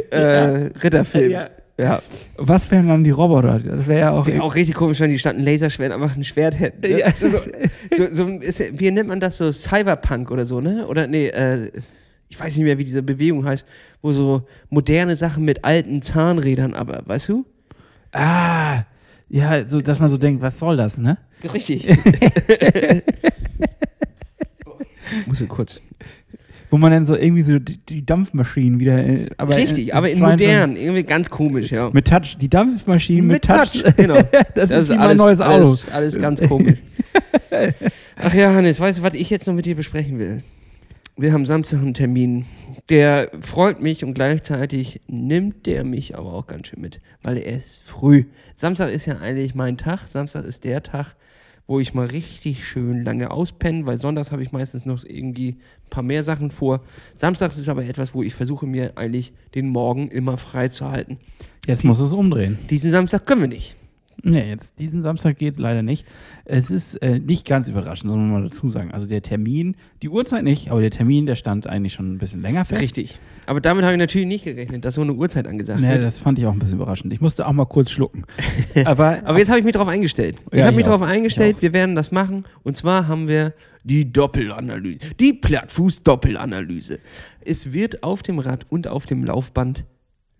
[0.10, 1.32] äh, Ritterfilm.
[1.32, 1.50] Ja.
[1.78, 2.02] Ja.
[2.38, 3.60] Was wären dann die Roboter?
[3.60, 4.28] Das wäre ja auch.
[4.28, 6.82] Wäre auch richtig komisch, wenn die statt ein Laserschwert einfach ein Schwert hätten.
[6.82, 7.00] Ne?
[7.00, 7.14] Ja.
[7.14, 9.52] So, so, so, ist, wie nennt man das so?
[9.52, 10.88] Cyberpunk oder so, ne?
[10.88, 11.70] Oder nee, äh,
[12.30, 13.66] ich weiß nicht mehr, wie diese Bewegung heißt,
[14.02, 17.46] wo so moderne Sachen mit alten Zahnrädern, aber weißt du?
[18.14, 18.84] Ah,
[19.28, 21.18] ja, so, dass man so denkt, was soll das, ne?
[21.54, 21.90] Richtig.
[25.28, 25.82] Muss ich kurz.
[26.72, 28.98] Wo man dann so irgendwie so die, die Dampfmaschinen wieder.
[28.98, 31.90] äh, Aber Richtig, aber in 22 modern, irgendwie ganz komisch, ja.
[31.94, 33.84] Mit Touch, die Dampfmaschinen mit, Touch.
[33.96, 34.20] genau.
[34.56, 35.54] Das, ist wie mein neues Auto.
[35.54, 36.80] Alles, alles ganz komisch.
[38.18, 40.42] Ach ja, Hannes, weißt du, was ich jetzt noch mit dir besprechen will?
[41.18, 42.46] Wir haben Samstag einen Termin.
[42.90, 47.56] Der freut mich und gleichzeitig nimmt der mich aber auch ganz schön mit, weil er
[47.56, 48.26] ist früh.
[48.58, 50.00] Samstag ist ja eigentlich mein Tag.
[50.12, 51.16] Samstag ist der Tag,
[51.68, 55.90] wo ich mal richtig schön lange auspenne, weil sonntags habe ich meistens noch irgendwie ein
[55.90, 56.82] paar mehr Sachen vor.
[57.16, 61.18] Samstags ist aber etwas, wo ich versuche mir eigentlich den Morgen immer frei zu halten.
[61.66, 62.60] Jetzt muss es umdrehen.
[62.70, 63.76] Diesen Samstag können wir nicht.
[64.24, 66.06] Nee, jetzt diesen Samstag geht es leider nicht.
[66.46, 68.92] Es ist äh, nicht ganz überraschend, soll man mal dazu sagen.
[68.92, 72.42] Also der Termin, die Uhrzeit nicht, aber der Termin, der stand eigentlich schon ein bisschen
[72.42, 72.82] länger fest.
[72.82, 73.20] Richtig.
[73.46, 76.02] Aber damit habe ich natürlich nicht gerechnet, dass so eine Uhrzeit angesagt Nee, wird.
[76.04, 77.14] das fand ich auch ein bisschen überraschend.
[77.14, 78.24] Ich musste auch mal kurz schlucken.
[78.86, 80.42] Aber, Aber jetzt habe ich mich darauf eingestellt.
[80.52, 82.46] ich Ja, habe ich mich darauf eingestellt, wir werden das machen.
[82.64, 83.54] Und zwar haben wir
[83.84, 85.14] die Doppelanalyse.
[85.20, 87.00] Die Plattfuß-Doppelanalyse.
[87.42, 89.86] Es wird auf dem Rad und auf dem Laufband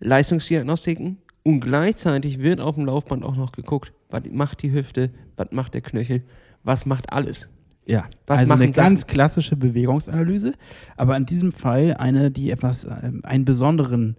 [0.00, 5.52] Leistungsdiagnostiken und gleichzeitig wird auf dem Laufband auch noch geguckt, was macht die Hüfte, was
[5.52, 6.24] macht der Knöchel,
[6.64, 7.48] was macht alles.
[7.86, 10.54] ja, Was also eine ganz klassische Bewegungsanalyse,
[10.96, 14.16] aber in diesem Fall eine, die etwas, ähm, einen besonderen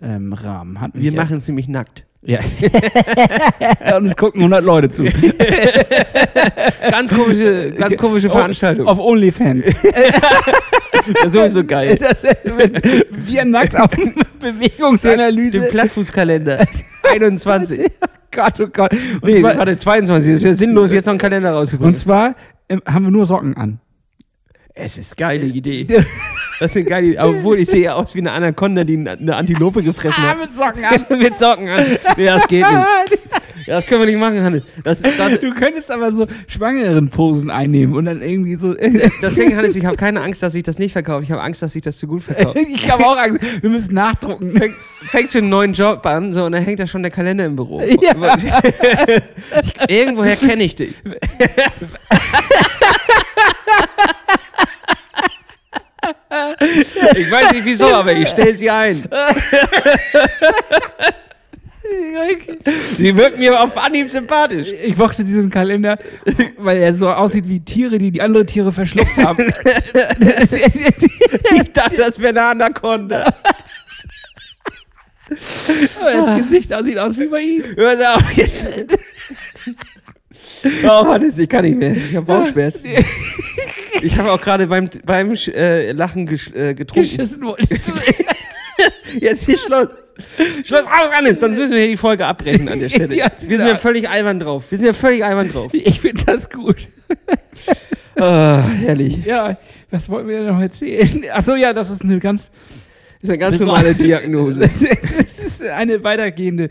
[0.00, 0.92] ähm, Rahmen hat.
[0.94, 2.06] Wir machen es nämlich nackt.
[2.26, 2.40] Ja.
[3.96, 5.02] Und es gucken 100 Leute zu.
[6.90, 8.86] Ganz komische, ganz komische Veranstaltung.
[8.86, 9.64] Auf OnlyFans.
[11.14, 11.96] Das ist sowieso geil.
[11.98, 12.22] Das
[13.10, 13.88] wir nackt auf
[14.38, 15.60] Bewegungsanalyse.
[15.60, 16.66] Den Plattfußkalender.
[17.10, 17.90] 21.
[18.30, 18.92] Gott, oh Gott.
[18.92, 20.30] Und Nee, zwar, warte, 22.
[20.30, 21.94] Das ist ja sinnlos, jetzt noch einen Kalender und rauszubringen.
[21.94, 22.34] zwar
[22.68, 23.80] ähm, haben wir nur Socken an.
[24.82, 25.84] Es ist eine geile Idee.
[26.58, 27.18] Das ist eine geile Idee.
[27.18, 30.38] Obwohl, ich sehe ja aus wie eine Anaconda, die eine Antilope gefressen hat.
[30.38, 31.06] mit Socken an.
[31.18, 31.86] Mit Socken an.
[32.16, 33.20] Nee, das geht nicht.
[33.66, 34.64] Das können wir nicht machen, Hannes.
[34.82, 38.74] Das, das, Du könntest aber so schwangeren Posen einnehmen und dann irgendwie so.
[39.22, 41.22] deswegen, Hannes, ich habe keine Angst, dass ich das nicht verkaufe.
[41.22, 42.58] Ich habe Angst, dass ich das zu gut verkaufe.
[42.74, 43.40] ich habe auch Angst.
[43.60, 44.52] Wir müssen nachdrucken.
[44.52, 47.44] Fäng, fängst du einen neuen Job an, so, und dann hängt da schon der Kalender
[47.44, 47.80] im Büro.
[47.80, 48.60] Ja.
[49.88, 50.94] Irgendwoher kenne ich dich.
[56.60, 59.08] Ich weiß nicht wieso, aber ich stelle sie ein.
[62.96, 64.68] Sie wirken mir auf Anhieb sympathisch.
[64.84, 65.98] Ich mochte diesen Kalender,
[66.58, 69.52] weil er so aussieht wie Tiere, die die andere Tiere verschluckt haben.
[71.52, 73.34] Ich dachte, das wäre eine Anaconda.
[76.00, 77.64] Aber das Gesicht sieht aus wie bei ihm.
[77.76, 78.66] Hör auf jetzt.
[80.84, 81.96] Oh, Hannes, ich kann nicht mehr.
[81.96, 82.86] Ich habe Bauchschmerzen.
[84.02, 87.02] Ich habe auch gerade beim, beim äh, Lachen gesch, äh, getrunken.
[87.02, 87.92] Geschissen wolltest du.
[89.20, 89.88] Jetzt ist Schluss.
[90.64, 93.10] Schluss aus, Hannes, sonst müssen wir hier die Folge abbrechen an der Stelle.
[93.10, 94.70] Wir sind ja völlig albern drauf.
[94.70, 95.74] Wir sind ja völlig albern drauf.
[95.74, 96.88] Ich finde das gut.
[98.16, 99.24] Ah, herrlich.
[99.26, 99.58] Ja,
[99.90, 101.24] was wollten wir denn noch erzählen?
[101.32, 102.50] Achso, ja, das ist eine ganz,
[103.20, 104.62] Das ist eine ganz normale Diagnose.
[104.62, 106.70] es ist eine weitergehende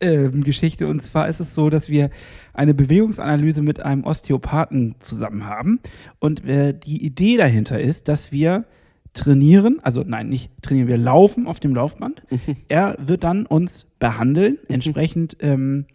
[0.00, 0.86] Geschichte.
[0.86, 2.10] Und zwar ist es so, dass wir
[2.54, 5.80] eine Bewegungsanalyse mit einem Osteopathen zusammen haben.
[6.18, 8.64] Und äh, die Idee dahinter ist, dass wir
[9.14, 12.22] trainieren, also nein, nicht trainieren, wir laufen auf dem Laufband.
[12.68, 15.86] Er wird dann uns behandeln, entsprechend, ähm,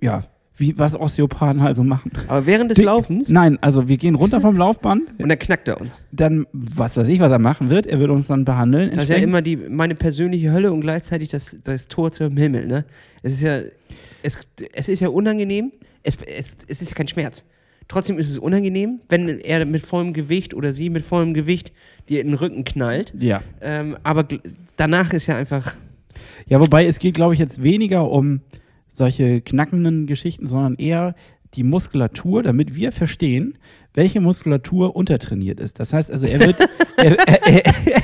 [0.00, 0.22] ja,
[0.56, 2.12] wie was Osteopathen also machen.
[2.28, 5.80] Aber während des Laufens, Nein, also wir gehen runter vom Laufband, und dann knackt er
[5.80, 5.92] uns.
[6.12, 8.90] dann, was weiß ich, was er machen wird, er wird uns dann behandeln.
[8.94, 12.66] Das ist ja immer die, meine persönliche Hölle und gleichzeitig das, das Tor zum Himmel.
[12.66, 12.84] Ne?
[13.22, 13.60] Es ist ja,
[14.22, 14.38] es,
[14.72, 15.72] es ist ja unangenehm.
[16.02, 17.44] Es, es, es ist ja kein Schmerz.
[17.88, 21.72] Trotzdem ist es unangenehm, wenn er mit vollem Gewicht oder sie mit vollem Gewicht
[22.08, 23.12] dir in den Rücken knallt.
[23.18, 23.42] ja.
[23.60, 24.26] Ähm, aber
[24.76, 25.74] danach ist ja einfach.
[26.46, 28.40] Ja, wobei es geht, glaube ich, jetzt weniger um
[28.92, 31.14] solche knackenden Geschichten, sondern eher
[31.54, 33.58] die Muskulatur, damit wir verstehen,
[33.94, 35.80] welche Muskulatur untertrainiert ist.
[35.80, 36.60] Das heißt also, er wird.
[36.96, 38.02] er, er, er,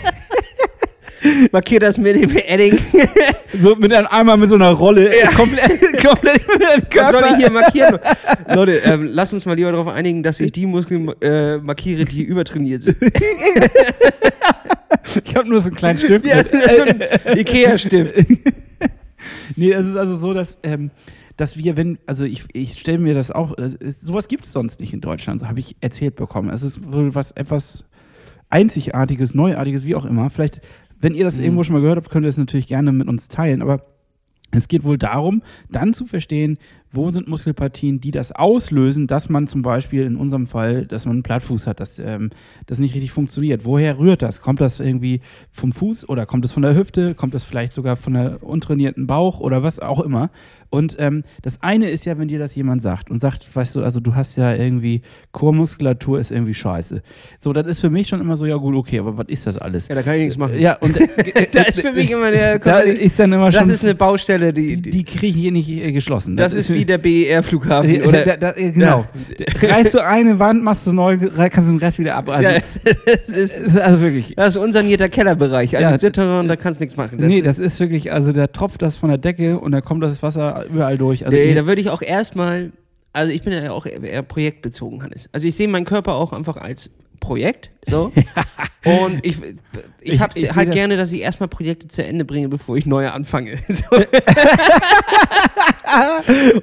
[1.52, 2.78] Markier das mit dem Edding.
[3.54, 7.30] so mit einem einmal mit so einer Rolle komplett, komplett über den Was soll Körper.
[7.30, 7.98] ich hier markieren?
[8.54, 12.22] Leute, ähm, lasst uns mal lieber darauf einigen, dass ich die Muskeln äh, markiere, die
[12.22, 12.96] übertrainiert sind.
[15.24, 16.24] Ich habe nur so einen kleinen Stift.
[16.24, 18.26] Ja, so Ikea-Stift.
[19.56, 20.90] Nee, es ist also so, dass, ähm,
[21.36, 24.52] dass wir, wenn, also ich, ich stelle mir das auch, es ist, sowas gibt es
[24.52, 26.50] sonst nicht in Deutschland, so habe ich erzählt bekommen.
[26.50, 27.84] Es ist wohl was etwas
[28.50, 30.30] Einzigartiges, Neuartiges, wie auch immer.
[30.30, 30.60] Vielleicht,
[31.00, 33.28] wenn ihr das irgendwo schon mal gehört habt, könnt ihr das natürlich gerne mit uns
[33.28, 33.84] teilen, aber
[34.50, 36.58] es geht wohl darum, dann zu verstehen,
[36.92, 41.16] wo sind Muskelpartien, die das auslösen, dass man zum Beispiel in unserem Fall, dass man
[41.16, 42.30] einen Plattfuß hat, dass ähm,
[42.66, 43.64] das nicht richtig funktioniert.
[43.64, 44.40] Woher rührt das?
[44.40, 45.20] Kommt das irgendwie
[45.52, 47.14] vom Fuß oder kommt es von der Hüfte?
[47.14, 50.30] Kommt das vielleicht sogar von der untrainierten Bauch oder was auch immer?
[50.70, 53.82] Und ähm, das eine ist ja, wenn dir das jemand sagt und sagt, weißt du,
[53.82, 55.00] also du hast ja irgendwie
[55.32, 57.02] Chormuskulatur ist irgendwie scheiße.
[57.38, 59.56] So, das ist für mich schon immer so, ja gut, okay, aber was ist das
[59.56, 59.88] alles?
[59.88, 60.58] Ja, da kann ich nichts machen.
[60.58, 62.58] Ja, und äh, Da ist für mich immer der.
[62.58, 64.76] da ist dann immer das schon ist eine Baustelle, die.
[64.76, 66.36] die, die kriege ich hier nicht äh, geschlossen.
[66.36, 67.94] das, ist wie der BER-Flughafen.
[67.94, 69.04] Ja, Oder, da, da, äh, genau.
[69.62, 72.28] Reißt du eine Wand, machst du neu, kannst du den Rest wieder ab.
[72.30, 72.60] Also, ja,
[73.06, 74.34] das, ist, also wirklich.
[74.36, 75.76] das ist unsanierter Kellerbereich.
[75.76, 75.98] Also Ja.
[75.98, 77.18] Sitterer und da kannst du nichts machen.
[77.18, 80.22] nee, das ist wirklich, also da tropft das von der Decke und da kommt das
[80.22, 81.24] Wasser überall durch.
[81.26, 82.72] Also Nee, da würde ich auch erstmal,
[83.12, 85.28] also ich bin ja auch eher eher projektbezogen, Hannes.
[85.32, 86.90] Also ich sehe meinen Körper auch einfach als
[87.20, 88.12] Projekt, so.
[88.84, 89.36] Und ich,
[90.00, 93.12] ich, Ich- seh halt gerne, dass ich erstmal Projekte zu Ende bringe, bevor ich neue
[93.12, 93.58] anfange.
[93.68, 93.84] So.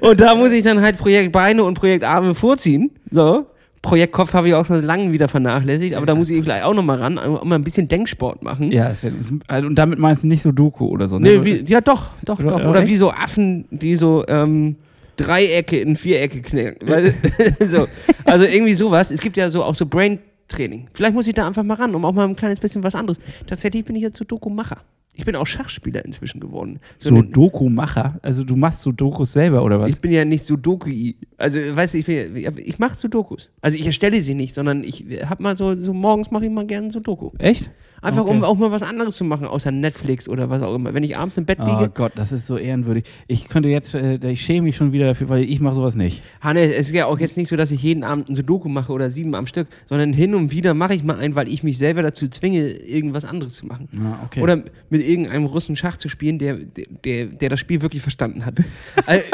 [0.00, 3.46] und da muss ich dann halt Projekt Beine und Projekt Arme vorziehen, so.
[3.82, 6.74] Projekt Kopf habe ich auch schon lange wieder vernachlässigt, aber da muss ich vielleicht auch
[6.74, 8.72] nochmal ran, um mal ein bisschen Denksport machen.
[8.72, 9.12] ja, wär,
[9.46, 11.38] also, und damit meinst du nicht so Doku oder so, ne?
[11.38, 12.60] Nee, wie, ja, doch, doch, Oder- doch.
[12.62, 14.74] oder Oder wie so Affen, die so ähm,
[15.16, 16.88] Dreiecke in Vierecke knacken.
[17.68, 17.86] So.
[18.24, 19.10] Also irgendwie sowas.
[19.12, 19.86] Es gibt ja so auch so
[20.48, 20.88] Brain-Training.
[20.92, 23.18] Vielleicht muss ich da einfach mal ran, um auch mal ein kleines bisschen was anderes.
[23.46, 24.78] Tatsächlich bin ich jetzt so Doku-Macher.
[25.18, 26.78] Ich bin auch Schachspieler inzwischen geworden.
[26.98, 28.18] so eine- Doku-Macher?
[28.22, 29.88] Also du machst so Dokus selber oder was?
[29.90, 30.90] ich bin ja nicht Sudoku.
[31.38, 33.50] Also, weißt du, ich, bin, ich, mache Sudokus.
[33.62, 36.66] Also, ich erstelle sie nicht, sondern ich hab mal so, so morgens mache ich mal
[36.66, 37.30] gerne Sudoku.
[37.38, 37.70] Echt?
[38.02, 38.30] Einfach Okay.
[38.30, 40.92] um auch mal was anderes zu machen, außer Netflix oder was auch immer.
[40.94, 43.04] Wenn ich abends im Bett Oh liege, Gott, das ist so ehrenwürdig.
[43.26, 46.22] Ich könnte jetzt, äh, ich schäme mich schon wieder dafür, weil ich mache sowas nicht.
[46.40, 48.92] Hanne, es ist ja auch jetzt nicht so, dass ich jeden Abend ein Sudoku mache
[48.92, 51.78] oder sieben am Stück, sondern hin und wieder mache ich mal einen, weil ich mich
[51.78, 53.88] selber dazu zwinge, irgendwas anderes zu machen.
[53.98, 54.40] Ah, okay.
[54.42, 56.56] Oder mit irgendeinem Russen Schach zu spielen, der,
[57.04, 58.54] der, der das Spiel wirklich verstanden hat.
[59.06, 59.24] also,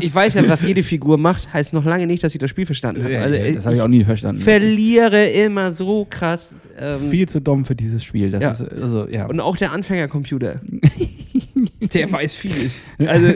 [0.00, 2.66] ich weiß ja, was jede Figur macht, heißt noch lange nicht, dass sie das Spiel
[2.66, 3.10] verstanden hat.
[3.10, 4.40] Ja, Also, das habe ich auch nie verstanden.
[4.40, 6.54] verliere immer so krass.
[6.78, 8.07] Ähm, Viel zu dumm für dieses Spiel.
[8.12, 8.50] Das Ja.
[8.50, 9.26] ist, also, ja.
[9.26, 10.60] und auch der Anfängercomputer.
[11.80, 12.82] der weiß vieles.
[12.98, 13.32] Also,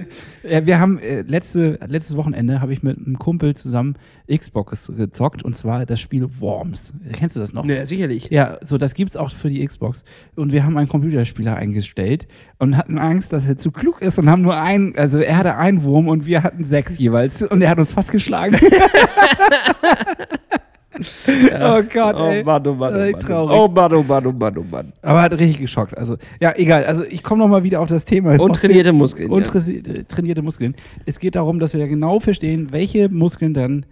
[0.49, 3.95] Ja, wir haben äh, letzte, letztes Wochenende habe ich mit einem Kumpel zusammen
[4.29, 6.95] Xbox gezockt und zwar das Spiel Worms.
[7.13, 7.65] Kennst du das noch?
[7.65, 8.29] naja, sicherlich.
[8.31, 10.05] Ja, so das gibt's auch für die Xbox.
[10.35, 12.27] Und wir haben einen Computerspieler eingestellt
[12.59, 15.57] und hatten Angst, dass er zu klug ist und haben nur einen, also er hatte
[15.57, 18.59] einen Wurm und wir hatten sechs jeweils und er hat uns fast geschlagen.
[20.95, 22.45] Oh Gott, Oh ey.
[22.45, 23.21] Mann, oh Mann, oh Mann.
[23.21, 23.57] traurig.
[23.57, 24.93] Oh Mann, oh Mann, oh Mann, oh Mann.
[25.03, 25.97] Aber hat richtig geschockt.
[25.97, 26.85] Also, ja, egal.
[26.85, 28.39] Also, ich komme nochmal wieder auf das Thema.
[28.41, 29.31] Und trainierte Muskeln.
[29.31, 29.51] Und ja.
[29.53, 30.75] trainierte, trainierte Muskeln.
[31.07, 33.87] Es geht darum, dass wir ja genau verstehen, welche Muskeln dann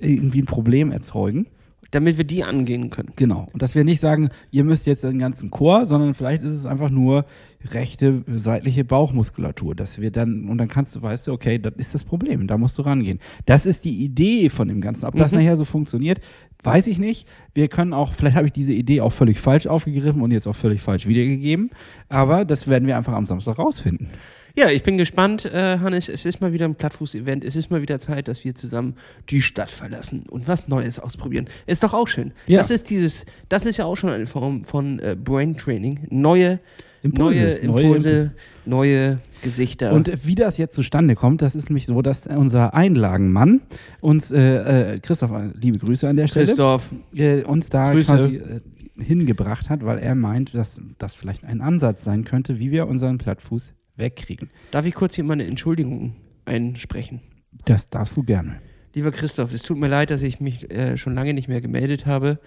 [0.00, 1.46] irgendwie ein Problem erzeugen.
[1.92, 3.12] Damit wir die angehen können.
[3.16, 3.48] Genau.
[3.52, 6.64] Und dass wir nicht sagen, ihr müsst jetzt den ganzen Chor, sondern vielleicht ist es
[6.64, 7.24] einfach nur
[7.72, 11.94] rechte seitliche Bauchmuskulatur, dass wir dann, und dann kannst du, weißt du, okay, das ist
[11.94, 13.18] das Problem, da musst du rangehen.
[13.46, 15.04] Das ist die Idee von dem Ganzen.
[15.06, 15.38] Ob das Mhm.
[15.38, 16.20] nachher so funktioniert,
[16.62, 17.28] weiß ich nicht.
[17.54, 20.56] Wir können auch, vielleicht habe ich diese Idee auch völlig falsch aufgegriffen und jetzt auch
[20.56, 21.70] völlig falsch wiedergegeben,
[22.08, 24.08] aber das werden wir einfach am Samstag rausfinden.
[24.56, 26.08] Ja, ich bin gespannt, äh, Hannes.
[26.08, 27.44] Es ist mal wieder ein Plattfuß-Event.
[27.44, 28.96] Es ist mal wieder Zeit, dass wir zusammen
[29.30, 31.46] die Stadt verlassen und was Neues ausprobieren.
[31.66, 32.32] Ist doch auch schön.
[32.48, 32.58] Ja.
[32.58, 36.00] Das ist dieses, das ist ja auch schon eine Form von äh, Brain Training.
[36.10, 36.58] Neue
[37.02, 37.40] Impulse.
[37.40, 38.32] neue Neue Impulse,
[38.66, 39.92] neue, Gesichter.
[39.92, 43.62] Und wie das jetzt zustande kommt, das ist nämlich so, dass unser Einlagenmann
[44.00, 48.12] uns, äh, äh, Christoph, äh, liebe Grüße an der Stelle, Christoph, äh, uns da Grüße.
[48.12, 48.60] quasi äh,
[49.02, 53.18] hingebracht hat, weil er meint, dass das vielleicht ein Ansatz sein könnte, wie wir unseren
[53.18, 54.50] Plattfuß wegkriegen.
[54.70, 57.20] darf ich kurz hier mal eine Entschuldigung einsprechen?
[57.64, 58.60] Das darfst du gerne.
[58.94, 62.06] Lieber Christoph, es tut mir leid, dass ich mich äh, schon lange nicht mehr gemeldet
[62.06, 62.40] habe.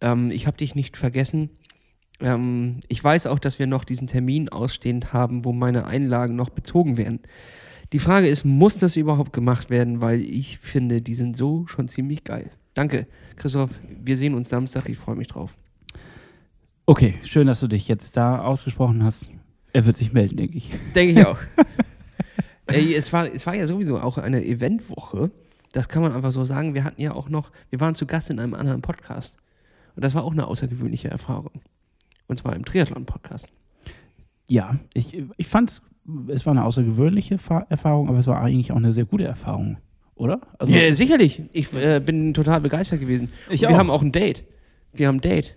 [0.00, 1.50] Ähm, ich habe dich nicht vergessen.
[2.20, 6.50] Ähm, ich weiß auch, dass wir noch diesen Termin ausstehend haben, wo meine Einlagen noch
[6.50, 7.20] bezogen werden.
[7.92, 10.00] Die Frage ist, muss das überhaupt gemacht werden?
[10.00, 12.50] Weil ich finde, die sind so schon ziemlich geil.
[12.74, 13.06] Danke,
[13.36, 13.70] Christoph.
[13.88, 14.88] Wir sehen uns Samstag.
[14.88, 15.56] Ich freue mich drauf.
[16.86, 19.30] Okay, schön, dass du dich jetzt da ausgesprochen hast.
[19.72, 20.70] Er wird sich melden, denke ich.
[20.94, 21.38] Denke ich auch.
[22.66, 25.30] Ey, es, war, es war ja sowieso auch eine Eventwoche.
[25.72, 26.74] Das kann man einfach so sagen.
[26.74, 29.36] Wir hatten ja auch noch, wir waren zu Gast in einem anderen Podcast.
[29.96, 31.62] Und das war auch eine außergewöhnliche Erfahrung.
[32.26, 33.48] Und zwar im Triathlon-Podcast.
[34.48, 35.82] Ja, ich, ich fand es,
[36.28, 39.78] es war eine außergewöhnliche Fa- Erfahrung, aber es war eigentlich auch eine sehr gute Erfahrung,
[40.14, 40.40] oder?
[40.58, 41.42] Also, ja, sicherlich.
[41.52, 43.30] Ich äh, bin total begeistert gewesen.
[43.50, 43.70] Ich Und auch.
[43.70, 44.44] Wir haben auch ein Date.
[44.92, 45.56] Wir haben ein Date.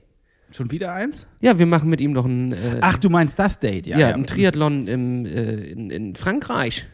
[0.52, 1.28] Schon wieder eins?
[1.42, 4.00] Ja, wir machen mit ihm noch ein, äh, Ach, du meinst das Date, ja.
[4.00, 6.86] ja, ein Triathlon im, äh, in, in Frankreich.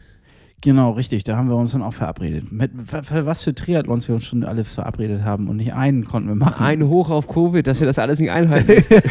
[0.60, 1.24] Genau, richtig.
[1.24, 2.50] Da haben wir uns dann auch verabredet.
[2.50, 6.28] Mit, für, was für Triathlons wir uns schon alle verabredet haben und nicht einen konnten
[6.28, 6.64] wir machen.
[6.64, 8.68] Ein Hoch auf Covid, dass wir das alles nicht einhalten.
[8.74, 9.02] müssen.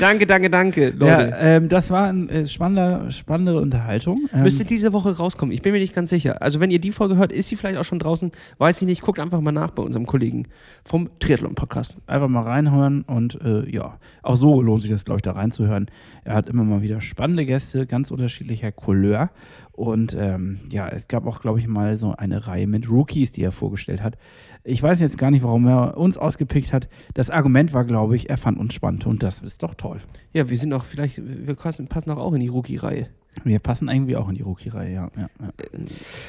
[0.00, 1.30] danke, danke, danke, Leute.
[1.30, 4.28] Ja, ähm, das war eine äh, spannende, spannende Unterhaltung.
[4.32, 5.52] Ähm, Müsste diese Woche rauskommen.
[5.52, 6.42] Ich bin mir nicht ganz sicher.
[6.42, 8.30] Also, wenn ihr die Folge hört, ist sie vielleicht auch schon draußen.
[8.58, 9.02] Weiß ich nicht.
[9.02, 10.46] Guckt einfach mal nach bei unserem Kollegen
[10.84, 11.96] vom Triathlon-Podcast.
[12.06, 15.86] einfach mal reinhören und äh, ja, auch so lohnt sich das, glaube ich, da reinzuhören.
[16.24, 19.30] Er hat immer mal wieder spannende Gäste, ganz unterschiedlicher Couleur.
[19.72, 23.42] Und ähm, ja, es gab auch, glaube ich, mal so eine Reihe mit Rookies, die
[23.42, 24.18] er vorgestellt hat.
[24.64, 26.88] Ich weiß jetzt gar nicht, warum er uns ausgepickt hat.
[27.14, 30.00] Das Argument war, glaube ich, er fand uns spannend und das ist doch toll.
[30.34, 33.08] Ja, wir sind auch vielleicht, wir passen auch, in die Rookie-Reihe.
[33.44, 35.52] Wir passen irgendwie auch in die Rookie-Reihe, ja, ja, ja.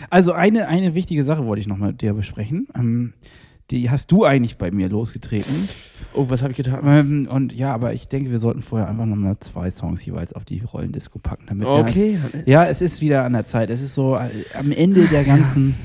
[0.09, 2.67] Also eine, eine wichtige Sache wollte ich noch mit dir besprechen.
[2.75, 3.13] Ähm,
[3.71, 5.53] die hast du eigentlich bei mir losgetreten.
[6.13, 6.81] Oh, was habe ich getan?
[6.85, 10.45] Ähm, und ja, aber ich denke, wir sollten vorher einfach nochmal zwei Songs jeweils auf
[10.45, 11.45] die Rollendisco packen.
[11.47, 12.19] Damit wir- Okay.
[12.45, 13.69] ja, es ist wieder an der Zeit.
[13.69, 15.75] Es ist so äh, am Ende der ganzen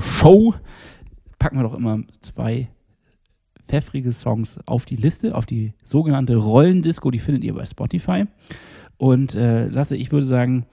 [0.00, 0.54] Show
[1.38, 2.68] packen wir doch immer zwei
[3.68, 7.10] pfeffrige Songs auf die Liste, auf die sogenannte Rollendisco.
[7.10, 8.24] Die findet ihr bei Spotify.
[8.98, 10.66] Und äh, Lasse, ich würde sagen,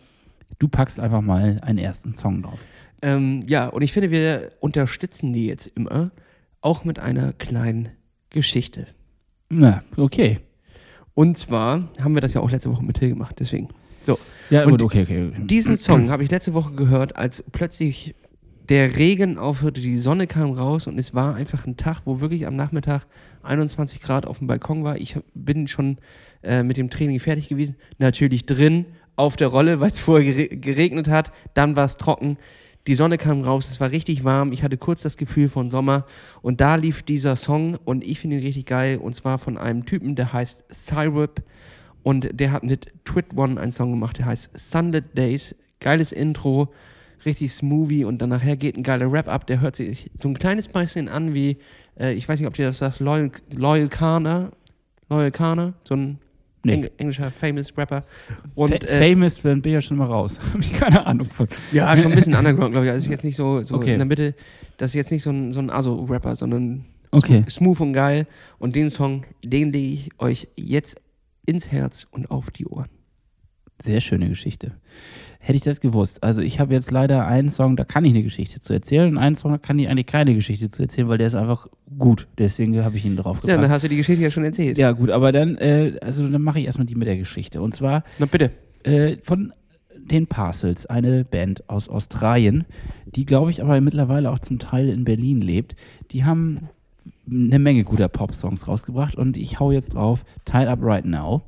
[0.59, 2.59] du packst einfach mal einen ersten Song drauf.
[3.01, 6.11] Ähm, ja, und ich finde, wir unterstützen die jetzt immer
[6.61, 7.89] auch mit einer kleinen
[8.29, 8.87] Geschichte.
[9.49, 10.39] Na, okay.
[11.13, 13.35] Und zwar haben wir das ja auch letzte Woche mit Till gemacht.
[13.39, 13.69] Deswegen.
[14.01, 14.17] So.
[14.49, 15.31] Ja, Und gut, okay, okay.
[15.45, 18.15] Diesen Song habe ich letzte Woche gehört, als plötzlich
[18.69, 22.47] der Regen aufhörte, die Sonne kam raus und es war einfach ein Tag, wo wirklich
[22.47, 23.05] am Nachmittag
[23.43, 24.97] 21 Grad auf dem Balkon war.
[24.97, 25.97] Ich bin schon
[26.43, 27.75] äh, mit dem Training fertig gewesen.
[27.97, 28.85] Natürlich drin,
[29.17, 31.31] auf der Rolle, weil es vorher gere- geregnet hat.
[31.53, 32.37] Dann war es trocken.
[32.87, 34.51] Die Sonne kam raus, es war richtig warm.
[34.51, 36.05] Ich hatte kurz das Gefühl von Sommer.
[36.41, 38.97] Und da lief dieser Song und ich finde ihn richtig geil.
[38.97, 41.43] Und zwar von einem Typen, der heißt Syrup.
[42.03, 45.55] Und der hat mit Twit One einen Song gemacht, der heißt Sunlit Days.
[45.79, 46.73] Geiles Intro,
[47.25, 48.03] richtig smoothie.
[48.05, 49.45] Und dann nachher geht ein geiler Rap ab.
[49.45, 51.57] Der hört sich so ein kleines bisschen an wie,
[51.99, 54.51] äh, ich weiß nicht, ob dir das sagst, Loyal, Loyal Kana.
[55.09, 56.19] Loyal Kana, so ein
[56.63, 56.73] Nee.
[56.73, 58.03] Eng englischer famous Rapper.
[58.55, 60.39] Und, Fa äh, famous bin ich ja schon mal raus.
[60.53, 61.47] Habe ich keine Ahnung von.
[61.71, 62.91] ja, schon ein bisschen underground, glaube ich.
[62.91, 63.93] Also ist jetzt nicht so, so Okay.
[63.93, 64.35] in der Mitte,
[64.77, 67.39] das ist jetzt nicht so ein, so ein Aso-Rapper, sondern Okay.
[67.47, 68.27] sm- smooth und geil.
[68.59, 71.01] Und den Song, den lege ich euch jetzt
[71.45, 72.89] ins Herz und auf die Ohren.
[73.81, 74.71] Sehr schöne Geschichte.
[75.39, 76.21] Hätte ich das gewusst.
[76.23, 79.17] Also ich habe jetzt leider einen Song, da kann ich eine Geschichte zu erzählen und
[79.17, 81.67] einen Song, da kann ich eigentlich keine Geschichte zu erzählen, weil der ist einfach
[81.97, 82.27] gut.
[82.37, 83.73] Deswegen habe ich ihn drauf Ja, dann gepackt.
[83.73, 84.77] hast du die Geschichte ja schon erzählt.
[84.77, 87.59] Ja, gut, aber dann, äh, also dann mache ich erstmal die mit der Geschichte.
[87.61, 88.51] Und zwar Na bitte.
[88.83, 89.51] äh, von
[89.97, 92.65] den Parcels, eine Band aus Australien,
[93.07, 95.75] die, glaube ich, aber mittlerweile auch zum Teil in Berlin lebt.
[96.11, 96.69] Die haben
[97.29, 101.41] eine Menge guter Pop-Songs rausgebracht und ich hau jetzt drauf Tied Up Right Now.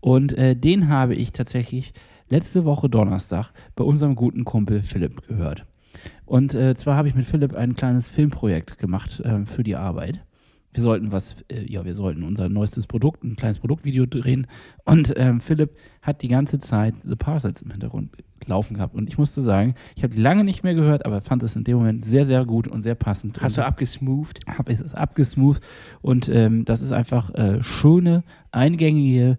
[0.00, 1.92] Und äh, den habe ich tatsächlich
[2.28, 5.64] letzte Woche Donnerstag bei unserem guten Kumpel Philipp gehört.
[6.26, 10.20] Und äh, zwar habe ich mit Philipp ein kleines Filmprojekt gemacht äh, für die Arbeit.
[10.74, 14.46] Wir sollten was, äh, ja, wir sollten unser neuestes Produkt, ein kleines Produktvideo drehen.
[14.84, 18.10] Und ähm, Philipp hat die ganze Zeit The Parcels im Hintergrund
[18.46, 18.94] laufen gehabt.
[18.94, 21.64] Und ich musste sagen, ich habe die lange nicht mehr gehört, aber fand es in
[21.64, 23.40] dem Moment sehr, sehr gut und sehr passend.
[23.40, 24.40] Hast du abgesmoothed?
[24.46, 25.60] habe es abgesmooth
[26.02, 28.22] und ähm, das ist einfach äh, schöne,
[28.52, 29.38] eingängige,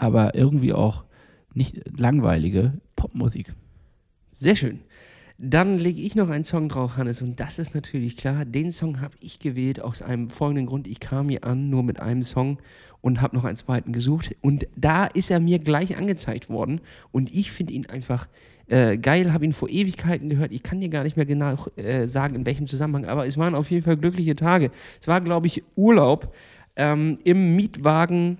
[0.00, 1.04] aber irgendwie auch
[1.54, 3.54] nicht langweilige Popmusik.
[4.30, 4.80] Sehr schön.
[5.38, 8.44] Dann lege ich noch einen Song drauf, Hannes, und das ist natürlich klar.
[8.44, 10.86] Den Song habe ich gewählt aus einem folgenden Grund.
[10.86, 12.58] Ich kam hier an, nur mit einem Song
[13.00, 14.36] und habe noch einen zweiten gesucht.
[14.42, 16.82] Und da ist er mir gleich angezeigt worden.
[17.10, 18.28] Und ich finde ihn einfach
[18.66, 20.52] äh, geil, habe ihn vor Ewigkeiten gehört.
[20.52, 23.54] Ich kann dir gar nicht mehr genau äh, sagen, in welchem Zusammenhang, aber es waren
[23.54, 24.70] auf jeden Fall glückliche Tage.
[25.00, 26.34] Es war, glaube ich, Urlaub
[26.76, 28.38] ähm, im Mietwagen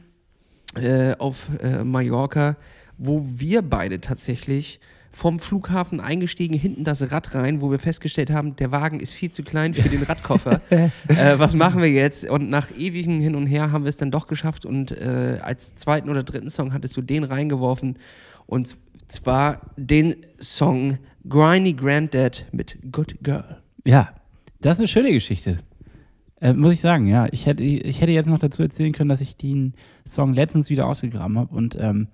[0.77, 2.57] äh, auf äh, Mallorca,
[2.99, 4.81] wo wir beide tatsächlich
[5.12, 9.31] vom Flughafen eingestiegen, hinten das Rad rein, wo wir festgestellt haben, der Wagen ist viel
[9.31, 10.61] zu klein für den Radkoffer.
[10.71, 10.91] äh,
[11.37, 12.29] was machen wir jetzt?
[12.29, 15.75] Und nach ewigem Hin und Her haben wir es dann doch geschafft und äh, als
[15.75, 17.99] zweiten oder dritten Song hattest du den reingeworfen
[18.47, 18.77] und
[19.09, 20.99] zwar den Song
[21.29, 23.61] Griny Granddad mit Good Girl.
[23.85, 24.14] Ja,
[24.61, 25.59] das ist eine schöne Geschichte.
[26.41, 27.26] Äh, muss ich sagen, ja.
[27.32, 29.74] Ich hätte, ich hätte jetzt noch dazu erzählen können, dass ich den
[30.07, 32.09] Song letztens wieder ausgegraben habe und ähm,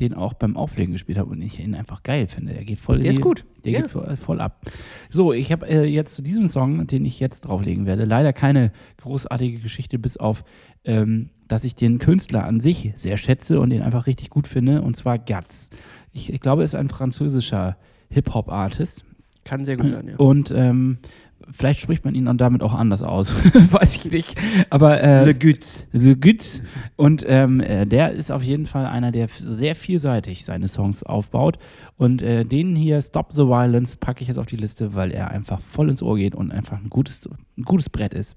[0.00, 2.54] den auch beim Auflegen gespielt habe und ich ihn einfach geil finde.
[2.54, 3.44] Der geht voll Der ist gut.
[3.64, 3.80] Der Ja.
[3.80, 4.64] geht voll, voll ab.
[5.10, 8.70] So, ich habe äh, jetzt zu diesem Song, den ich jetzt drauflegen werde, leider keine
[8.98, 10.44] großartige Geschichte, bis auf,
[10.84, 14.82] ähm, dass ich den Künstler an sich sehr schätze und den einfach richtig gut finde,
[14.82, 15.70] und zwar Guts.
[16.12, 17.76] Ich, ich glaube, er ist ein französischer
[18.10, 19.04] Hip-Hop-Artist.
[19.44, 20.16] Kann sehr gut sein, ja.
[20.16, 20.98] Und ähm,
[21.50, 23.32] vielleicht spricht man ihn dann damit auch anders aus.
[23.72, 24.40] Weiß ich nicht.
[24.70, 25.86] Aber äh, Le Gütz.
[25.92, 26.62] The Good.
[26.96, 31.58] Und ähm, äh, der ist auf jeden Fall einer, der sehr vielseitig seine Songs aufbaut.
[31.96, 35.30] Und äh, den hier, Stop the Violence, packe ich jetzt auf die Liste, weil er
[35.30, 38.36] einfach voll ins Ohr geht und einfach ein gutes, ein gutes Brett ist.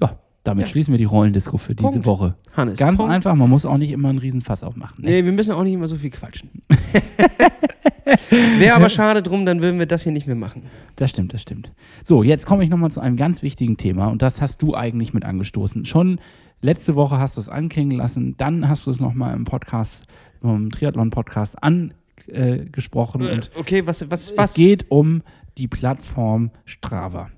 [0.00, 0.70] Ja, damit Ja.
[0.70, 2.06] schließen wir die Rollendisco für diese Punkt.
[2.06, 2.34] Woche.
[2.56, 2.78] Hannes.
[2.78, 3.12] Ganz Punkt.
[3.12, 5.02] einfach, man muss auch nicht immer einen Riesenfass aufmachen.
[5.04, 5.10] Ne?
[5.10, 6.50] Nee, wir müssen auch nicht immer so viel quatschen.
[8.58, 10.62] Wäre aber schade drum, dann würden wir das hier nicht mehr machen.
[10.96, 11.72] Das stimmt, das stimmt.
[12.02, 15.12] So, jetzt komme ich nochmal zu einem ganz wichtigen Thema und das hast du eigentlich
[15.12, 15.84] mit angestoßen.
[15.84, 16.18] Schon
[16.62, 20.06] letzte Woche hast du es anklingen lassen, dann hast du es nochmal im Podcast,
[20.42, 24.50] im Triathlon-Podcast angesprochen und Okay, was, was, was?
[24.50, 25.22] es geht um
[25.58, 27.28] die Plattform Strava.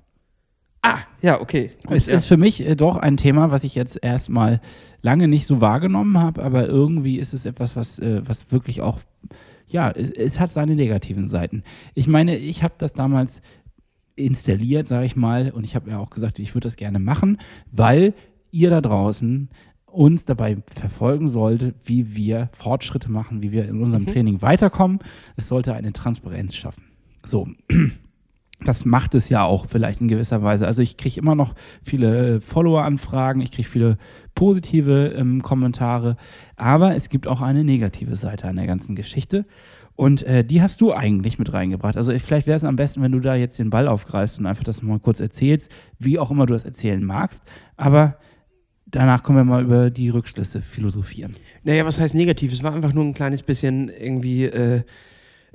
[0.81, 1.71] Ah, ja, okay.
[1.85, 2.15] Gut, Es ja.
[2.15, 4.61] ist für mich äh, doch ein Thema, was ich jetzt erstmal
[5.01, 8.99] lange nicht so wahrgenommen habe, aber irgendwie ist es etwas, was, äh, was wirklich auch,
[9.67, 11.63] ja, es, hat seine negativen Seiten.
[11.93, 13.41] Ich meine, ich habe das damals
[14.15, 17.37] installiert, sage ich mal, und ich habe ja auch gesagt, ich würde das gerne machen,
[17.71, 18.13] weil
[18.51, 19.49] ihr da draußen
[19.85, 24.99] uns dabei verfolgen solltet, wie wir Fortschritte machen, wie wir in unserem Training weiterkommen.
[25.35, 26.83] Es sollte eine Transparenz schaffen.
[27.25, 27.47] So,
[28.63, 30.67] das macht es ja auch vielleicht in gewisser Weise.
[30.67, 33.97] Also ich kriege immer noch viele äh, Follower-Anfragen, ich kriege viele
[34.35, 36.15] positive ähm, Kommentare,
[36.55, 39.45] aber es gibt auch eine negative Seite an der ganzen Geschichte.
[39.95, 41.97] Und äh, die hast du eigentlich mit reingebracht.
[41.97, 44.45] Also ich- vielleicht wäre es am besten, wenn du da jetzt den Ball aufgreifst und
[44.45, 47.43] einfach das mal kurz erzählst, wie auch immer du das erzählen magst.
[47.77, 48.17] Aber
[48.85, 51.33] danach können wir mal über die Rückschlüsse philosophieren.
[51.63, 52.51] Naja, was heißt negativ?
[52.53, 54.81] Es war einfach nur ein kleines bisschen irgendwie äh,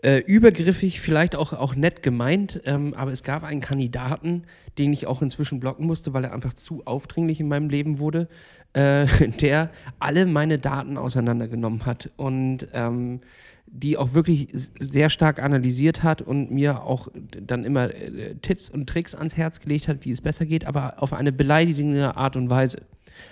[0.03, 4.43] äh, übergriffig, vielleicht auch, auch nett gemeint, ähm, aber es gab einen Kandidaten,
[4.79, 8.29] den ich auch inzwischen blocken musste, weil er einfach zu aufdringlich in meinem Leben wurde,
[8.75, 9.07] äh,
[9.41, 13.21] der alle meine Daten auseinandergenommen hat und ähm,
[13.69, 18.89] die auch wirklich sehr stark analysiert hat und mir auch dann immer äh, Tipps und
[18.89, 22.49] Tricks ans Herz gelegt hat, wie es besser geht, aber auf eine beleidigende Art und
[22.49, 22.83] Weise.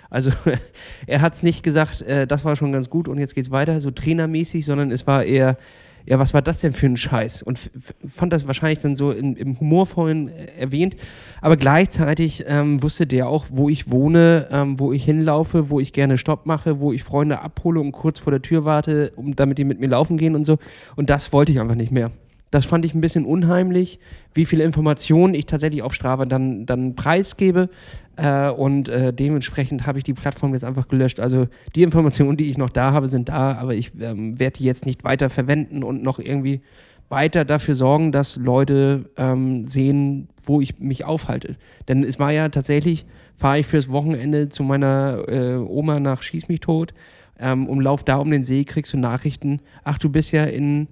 [0.09, 0.31] Also
[1.07, 3.79] er hat es nicht gesagt, äh, das war schon ganz gut und jetzt geht's weiter,
[3.79, 5.57] so trainermäßig, sondern es war eher,
[6.05, 7.41] ja, was war das denn für ein Scheiß?
[7.41, 7.71] Und
[8.07, 10.95] fand das wahrscheinlich dann so in, im humorvollen äh, erwähnt.
[11.41, 15.93] Aber gleichzeitig ähm, wusste der auch, wo ich wohne, ähm, wo ich hinlaufe, wo ich
[15.93, 19.57] gerne Stopp mache, wo ich Freunde abhole und kurz vor der Tür warte, um, damit
[19.57, 20.57] die mit mir laufen gehen und so.
[20.95, 22.11] Und das wollte ich einfach nicht mehr.
[22.55, 23.99] Das fand ich ein bisschen unheimlich,
[24.33, 27.67] wie viele Informationen ich tatsächlich auf Strava dann, dann preisgebe.
[28.15, 31.19] Äh, und äh, dementsprechend habe ich die Plattform jetzt einfach gelöscht.
[31.19, 34.63] Also die Informationen, die ich noch da habe, sind da, aber ich ähm, werde die
[34.63, 36.61] jetzt nicht weiter verwenden und noch irgendwie
[37.09, 41.57] weiter dafür sorgen, dass Leute ähm, sehen, wo ich mich aufhalte.
[41.89, 46.47] Denn es war ja tatsächlich, fahre ich fürs Wochenende zu meiner äh, Oma nach Schieß
[46.47, 46.93] mich tot,
[47.37, 50.87] ähm, um Lauf da um den See, kriegst du Nachrichten, ach, du bist ja in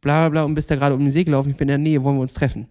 [0.00, 1.78] bla bla bla und bist da gerade um den See gelaufen, ich bin in der
[1.78, 2.66] Nähe, wollen wir uns treffen.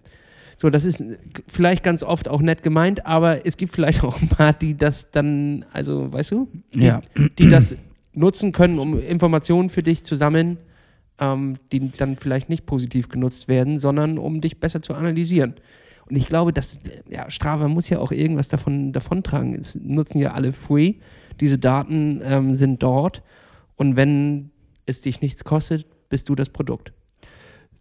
[0.57, 1.03] So, das ist
[1.47, 5.11] vielleicht ganz oft auch nett gemeint, aber es gibt vielleicht auch ein paar, die das
[5.11, 7.01] dann, also, weißt du, die, Ja.
[7.37, 7.75] die das
[8.13, 10.57] nutzen können, um Informationen für dich zu sammeln,
[11.19, 15.53] ähm, die dann vielleicht nicht positiv genutzt werden, sondern um dich besser zu analysieren.
[16.09, 19.55] Und ich glaube, dass ja, Strava muss ja auch irgendwas davon davontragen.
[19.55, 20.95] Es nutzen ja alle free.
[21.41, 23.21] Diese Daten ähm, sind dort.
[23.75, 24.51] Und wenn
[24.85, 26.93] es dich nichts kostet, bist du das Produkt.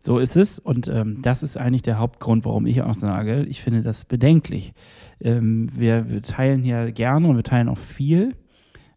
[0.06, 3.60] So ist es und ähm, das ist eigentlich der Hauptgrund, warum ich auch sage, ich
[3.60, 4.72] finde das bedenklich.
[5.20, 8.36] Ähm, wir, wir teilen hier gerne und wir teilen auch viel,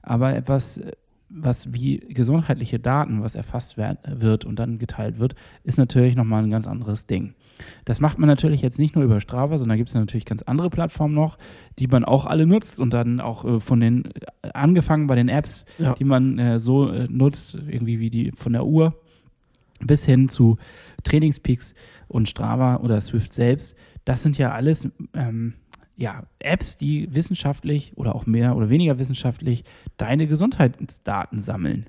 [0.04, 0.92] aber etwas, äh,
[1.30, 5.34] was wie gesundheitliche Daten, was erfasst wird und dann geteilt wird,
[5.64, 7.34] ist natürlich nochmal ein ganz anderes Ding.
[7.86, 10.70] Das macht man natürlich jetzt nicht nur über Strava, sondern gibt es natürlich ganz andere
[10.70, 11.38] Plattformen noch,
[11.80, 14.06] die man auch alle nutzt und dann auch äh, von den,
[14.44, 15.94] äh, angefangen bei den Apps, Ja.
[15.96, 18.94] die man äh, so äh, nutzt, irgendwie wie die von der Uhr,
[19.82, 20.58] bis hin zu
[21.04, 21.74] Trainingspeaks
[22.08, 23.76] und Strava oder Swift selbst.
[24.06, 25.54] Das sind ja alles ähm,
[26.00, 29.66] ja, Apps, die wissenschaftlich oder auch mehr oder weniger wissenschaftlich
[29.98, 31.86] deine Gesundheitsdaten sammeln.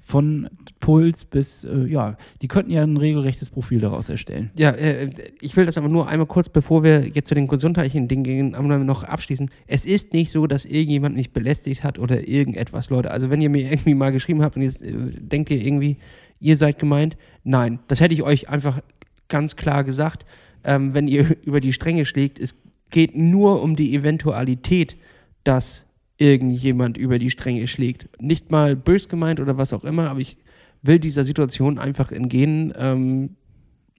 [0.00, 0.48] Von
[0.78, 4.50] Puls bis, äh, ja, die könnten ja ein regelrechtes Profil daraus erstellen.
[4.56, 8.06] Ja, äh, ich will das aber nur einmal kurz, bevor wir jetzt zu den gesundheitlichen
[8.06, 9.50] Dingen gehen, noch abschließen.
[9.66, 13.10] Es ist nicht so, dass irgendjemand mich belästigt hat oder irgendetwas, Leute.
[13.10, 15.98] Also wenn ihr mir irgendwie mal geschrieben habt und jetzt äh, denkt ihr irgendwie,
[16.40, 18.80] ihr seid gemeint, nein, das hätte ich euch einfach
[19.28, 20.24] ganz klar gesagt.
[20.64, 22.54] Ähm, wenn ihr über die Stränge schlägt, es
[22.90, 24.96] geht nur um die Eventualität,
[25.44, 25.86] dass
[26.16, 28.08] irgendjemand über die Stränge schlägt.
[28.20, 30.36] Nicht mal bös gemeint oder was auch immer, aber ich
[30.82, 32.72] will dieser Situation einfach entgehen.
[32.76, 33.36] Ähm,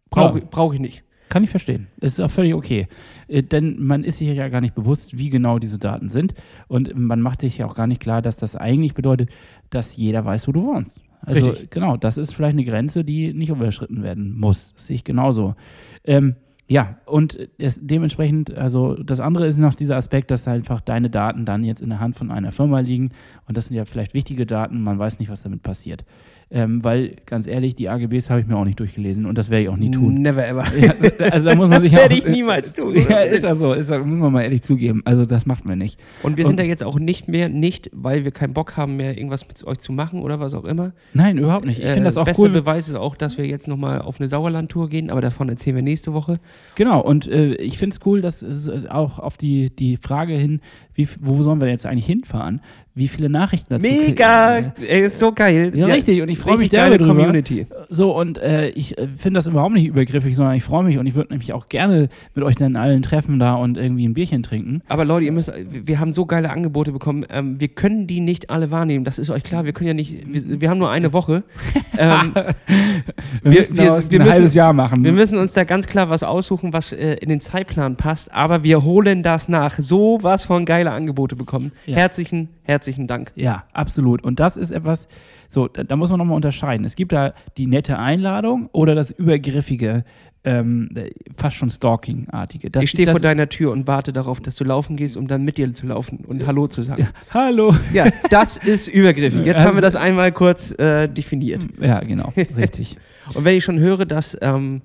[0.09, 0.45] Brauche Ja.
[0.49, 1.03] brauch ich nicht.
[1.29, 1.87] Kann ich verstehen.
[2.01, 2.87] Ist auch völlig okay.
[3.27, 6.33] Äh, Denn man ist sich ja gar nicht bewusst, wie genau diese Daten sind.
[6.67, 9.29] Und man macht sich ja auch gar nicht klar, dass das eigentlich bedeutet,
[9.69, 11.01] dass jeder weiß, wo du wohnst.
[11.21, 11.71] Also Richtig.
[11.71, 14.73] genau, das ist vielleicht eine Grenze, die nicht überschritten werden muss.
[14.73, 15.55] Das sehe ich genauso.
[16.03, 16.35] Ähm,
[16.67, 21.43] ja, und es, dementsprechend, also das andere ist noch dieser Aspekt, dass einfach deine Daten
[21.43, 23.09] dann jetzt in der Hand von einer Firma liegen
[23.47, 26.05] und das sind ja vielleicht wichtige Daten, man weiß nicht, was damit passiert.
[26.51, 29.63] Ähm, weil, ganz ehrlich, die AGBs habe ich mir auch nicht durchgelesen und das werde
[29.65, 30.15] ich auch nie tun.
[30.15, 30.63] Never ever.
[30.79, 30.93] Ja,
[31.29, 32.95] also da muss man sich Werde auch, ich niemals tun.
[33.07, 35.03] Ja, ist ja so, ist muss man mal ehrlich zugeben.
[35.05, 35.99] Also das macht man nicht.
[36.23, 38.95] Und wir Und- sind da jetzt auch nicht mehr, nicht, weil wir keinen Bock haben
[38.95, 40.93] mehr, irgendwas mit euch zu machen oder was auch immer.
[41.13, 41.77] Nein, überhaupt nicht.
[41.79, 42.49] Ich Äh, finde das auch bester cool.
[42.49, 45.83] Beweis ist auch, dass wir jetzt nochmal auf eine Sauerland-Tour gehen, aber davon erzählen wir
[45.83, 46.39] nächste Woche.
[46.73, 50.33] Genau, und äh, ich finde es cool, dass es äh, auch auf die, die Frage
[50.33, 50.61] hin,
[50.95, 52.59] wie, wo sollen wir jetzt eigentlich hinfahren,
[52.95, 54.73] wie viele Nachrichten dazu Mega!
[54.87, 55.71] Ey, ist so geil.
[55.73, 56.97] Ja, richtig, und ich freu mich drüber.
[56.97, 57.65] Community.
[57.89, 61.07] So, und äh, ich äh, finde das überhaupt nicht übergriffig, sondern ich freue mich und
[61.07, 64.43] ich würde nämlich auch gerne mit euch dann allen treffen da und irgendwie ein Bierchen
[64.43, 64.81] trinken.
[64.89, 67.25] Aber Leute, ihr müsst, wir haben so geile Angebote bekommen.
[67.29, 69.05] Ähm, wir können die nicht alle wahrnehmen.
[69.05, 69.63] Das ist euch klar.
[69.65, 71.43] Wir können ja nicht, wir, wir haben nur eine Woche.
[71.97, 75.03] ähm, Wir, Wir- müssen wir- daraus wir ein halbes Jahr machen.
[75.03, 78.33] wir müssen uns da ganz klar was aussuchen, was äh, in den Zeitplan passt.
[78.33, 79.77] Aber wir holen das nach.
[79.79, 81.71] So was von geile Angebote bekommen.
[81.85, 81.95] Ja.
[81.97, 83.31] Herzlichen, herzlichen Dank.
[83.35, 84.23] Ja, absolut.
[84.23, 85.07] Und das ist etwas,
[85.47, 86.85] so, da, da muss man nochmal unterscheiden.
[86.85, 90.03] Es gibt da die nette Einladung oder das übergriffige,
[90.45, 92.69] ähm, äh, fast schon Stalking-artige.
[92.69, 95.43] Das- ich stehe vor deiner Tür und warte darauf, dass du laufen gehst, um dann
[95.43, 97.09] mit dir zu laufen und Hallo zu sagen.
[97.33, 97.75] Hallo.
[97.93, 99.45] Ja, das ist übergriffig.
[99.45, 101.65] Jetzt Also- haben wir das einmal kurz äh, definiert.
[101.81, 102.97] Ja, genau, richtig.
[103.35, 104.81] Und wenn ich schon höre, dass ähm,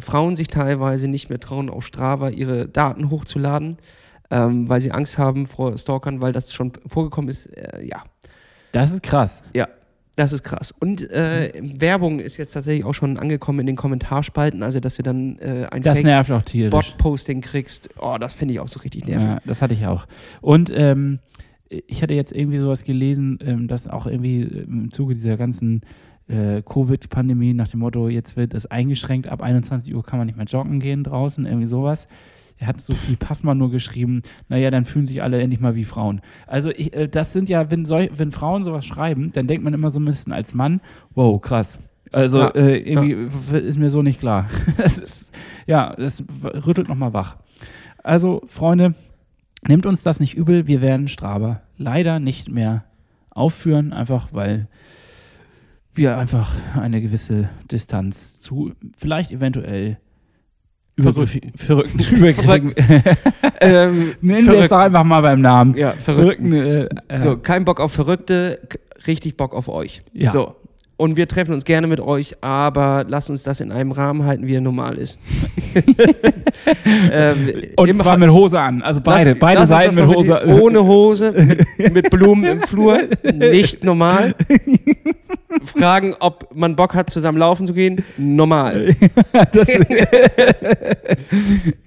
[0.00, 3.76] Frauen sich teilweise nicht mehr trauen, auf Strava ihre Daten hochzuladen,
[4.30, 8.02] ähm, weil sie Angst haben vor Stalkern, weil das schon vorgekommen ist, äh, ja.
[8.72, 9.42] Das ist krass.
[9.54, 9.68] Ja.
[10.16, 10.72] Das ist krass.
[10.78, 15.02] Und äh, Werbung ist jetzt tatsächlich auch schon angekommen in den Kommentarspalten, also dass du
[15.02, 16.70] dann äh, ein Das nervt auch tierisch.
[16.70, 17.90] Bot-Posting kriegst.
[17.98, 19.26] Oh, das finde ich auch so richtig nervig.
[19.26, 20.06] Ja, das hatte ich auch.
[20.40, 21.18] Und ähm,
[21.68, 25.80] ich hatte jetzt irgendwie sowas gelesen, ähm, dass auch irgendwie im Zuge dieser ganzen
[26.28, 30.36] äh, Covid-Pandemie nach dem Motto, jetzt wird es eingeschränkt, ab 21 Uhr kann man nicht
[30.36, 32.08] mehr joggen gehen draußen, irgendwie sowas.
[32.56, 35.84] Er hat so viel Passmann nur geschrieben, naja, dann fühlen sich alle endlich mal wie
[35.84, 36.20] Frauen.
[36.46, 39.74] Also ich, äh, das sind ja, wenn, sol- wenn Frauen sowas schreiben, dann denkt man
[39.74, 40.80] immer so ein bisschen als Mann,
[41.14, 41.78] wow, krass.
[42.12, 44.48] Also Ja, äh, irgendwie w- ist mir so nicht klar.
[44.76, 45.32] Das ist,
[45.66, 47.36] ja, das rüttelt nochmal wach.
[48.04, 48.94] Also, Freunde,
[49.66, 52.84] nehmt uns das nicht übel, wir werden Straber leider nicht mehr
[53.30, 54.68] aufführen, einfach weil
[55.94, 59.98] wir einfach eine gewisse Distanz zu vielleicht eventuell
[60.96, 61.52] Verrückten.
[61.56, 62.00] Verrückten.
[62.34, 62.74] Verrückten.
[63.60, 65.74] ähm, Nennen wir es doch einfach mal beim Namen.
[65.76, 66.52] Ja, Verrückten.
[66.52, 67.00] Verrückten.
[67.10, 68.60] Äh, äh, So, kein Bock auf Verrückte,
[69.06, 70.02] richtig Bock auf euch.
[70.12, 70.30] Ja.
[70.30, 70.54] So.
[70.96, 74.46] Und wir treffen uns gerne mit euch, aber lasst uns das in einem Rahmen halten,
[74.46, 75.18] wie er normal ist.
[77.10, 78.80] ähm, und zwar mit Hose an.
[78.80, 82.62] Also beide, Lass- beide lass Seiten mit Hose die- Ohne Hose, mit, mit Blumen im
[82.62, 83.00] Flur,
[83.34, 84.36] nicht normal.
[85.64, 88.94] Fragen, ob man Bock hat, zusammen laufen zu gehen, normal.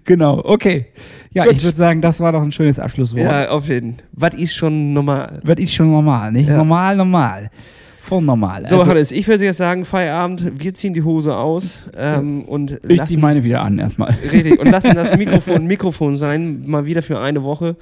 [0.03, 0.85] Genau, okay.
[1.31, 1.57] Ja, Gut.
[1.57, 3.21] ich würde sagen, das war doch ein schönes Abschlusswort.
[3.23, 4.03] Ja, auf jeden Fall.
[4.13, 5.39] Was ist schon normal?
[5.43, 6.47] Was ist schon normal, nicht?
[6.49, 6.57] Ja.
[6.57, 7.49] Normal, normal.
[8.07, 8.65] Voll normal.
[8.69, 12.79] So, also, Hannes, ich würde jetzt sagen, Feierabend, wir ziehen die Hose aus ähm, und
[12.87, 14.15] ich ziehe meine wieder an erstmal.
[14.31, 17.75] richtig, und lassen das Mikrofon Mikrofon sein, mal wieder für eine Woche.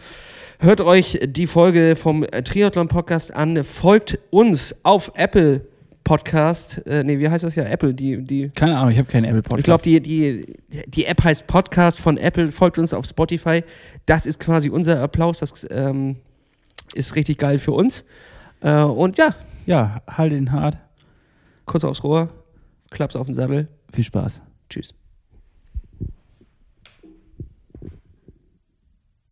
[0.59, 5.61] Hört euch die Folge vom äh, Triathlon Podcast an, folgt uns auf Apple
[6.03, 7.65] Podcast, äh, nee, wie heißt das ja?
[7.65, 9.59] Apple, die, die, Keine Ahnung, ich habe keinen Apple Podcast.
[9.59, 10.53] ich glaube, die, die,
[10.87, 13.63] die App heißt Podcast von Apple, folgt uns auf Spotify.
[14.07, 16.15] Das ist quasi unser Applaus, das ähm,
[16.95, 18.05] ist richtig geil für uns.
[18.61, 19.35] Äh, und ja,
[19.65, 20.77] Ja, halt ihn hart.
[21.65, 22.29] kurz aufs Rohr,
[22.91, 23.67] klapp's auf den Sammel.
[23.91, 24.41] Viel Spaß.
[24.69, 24.93] Tschüss.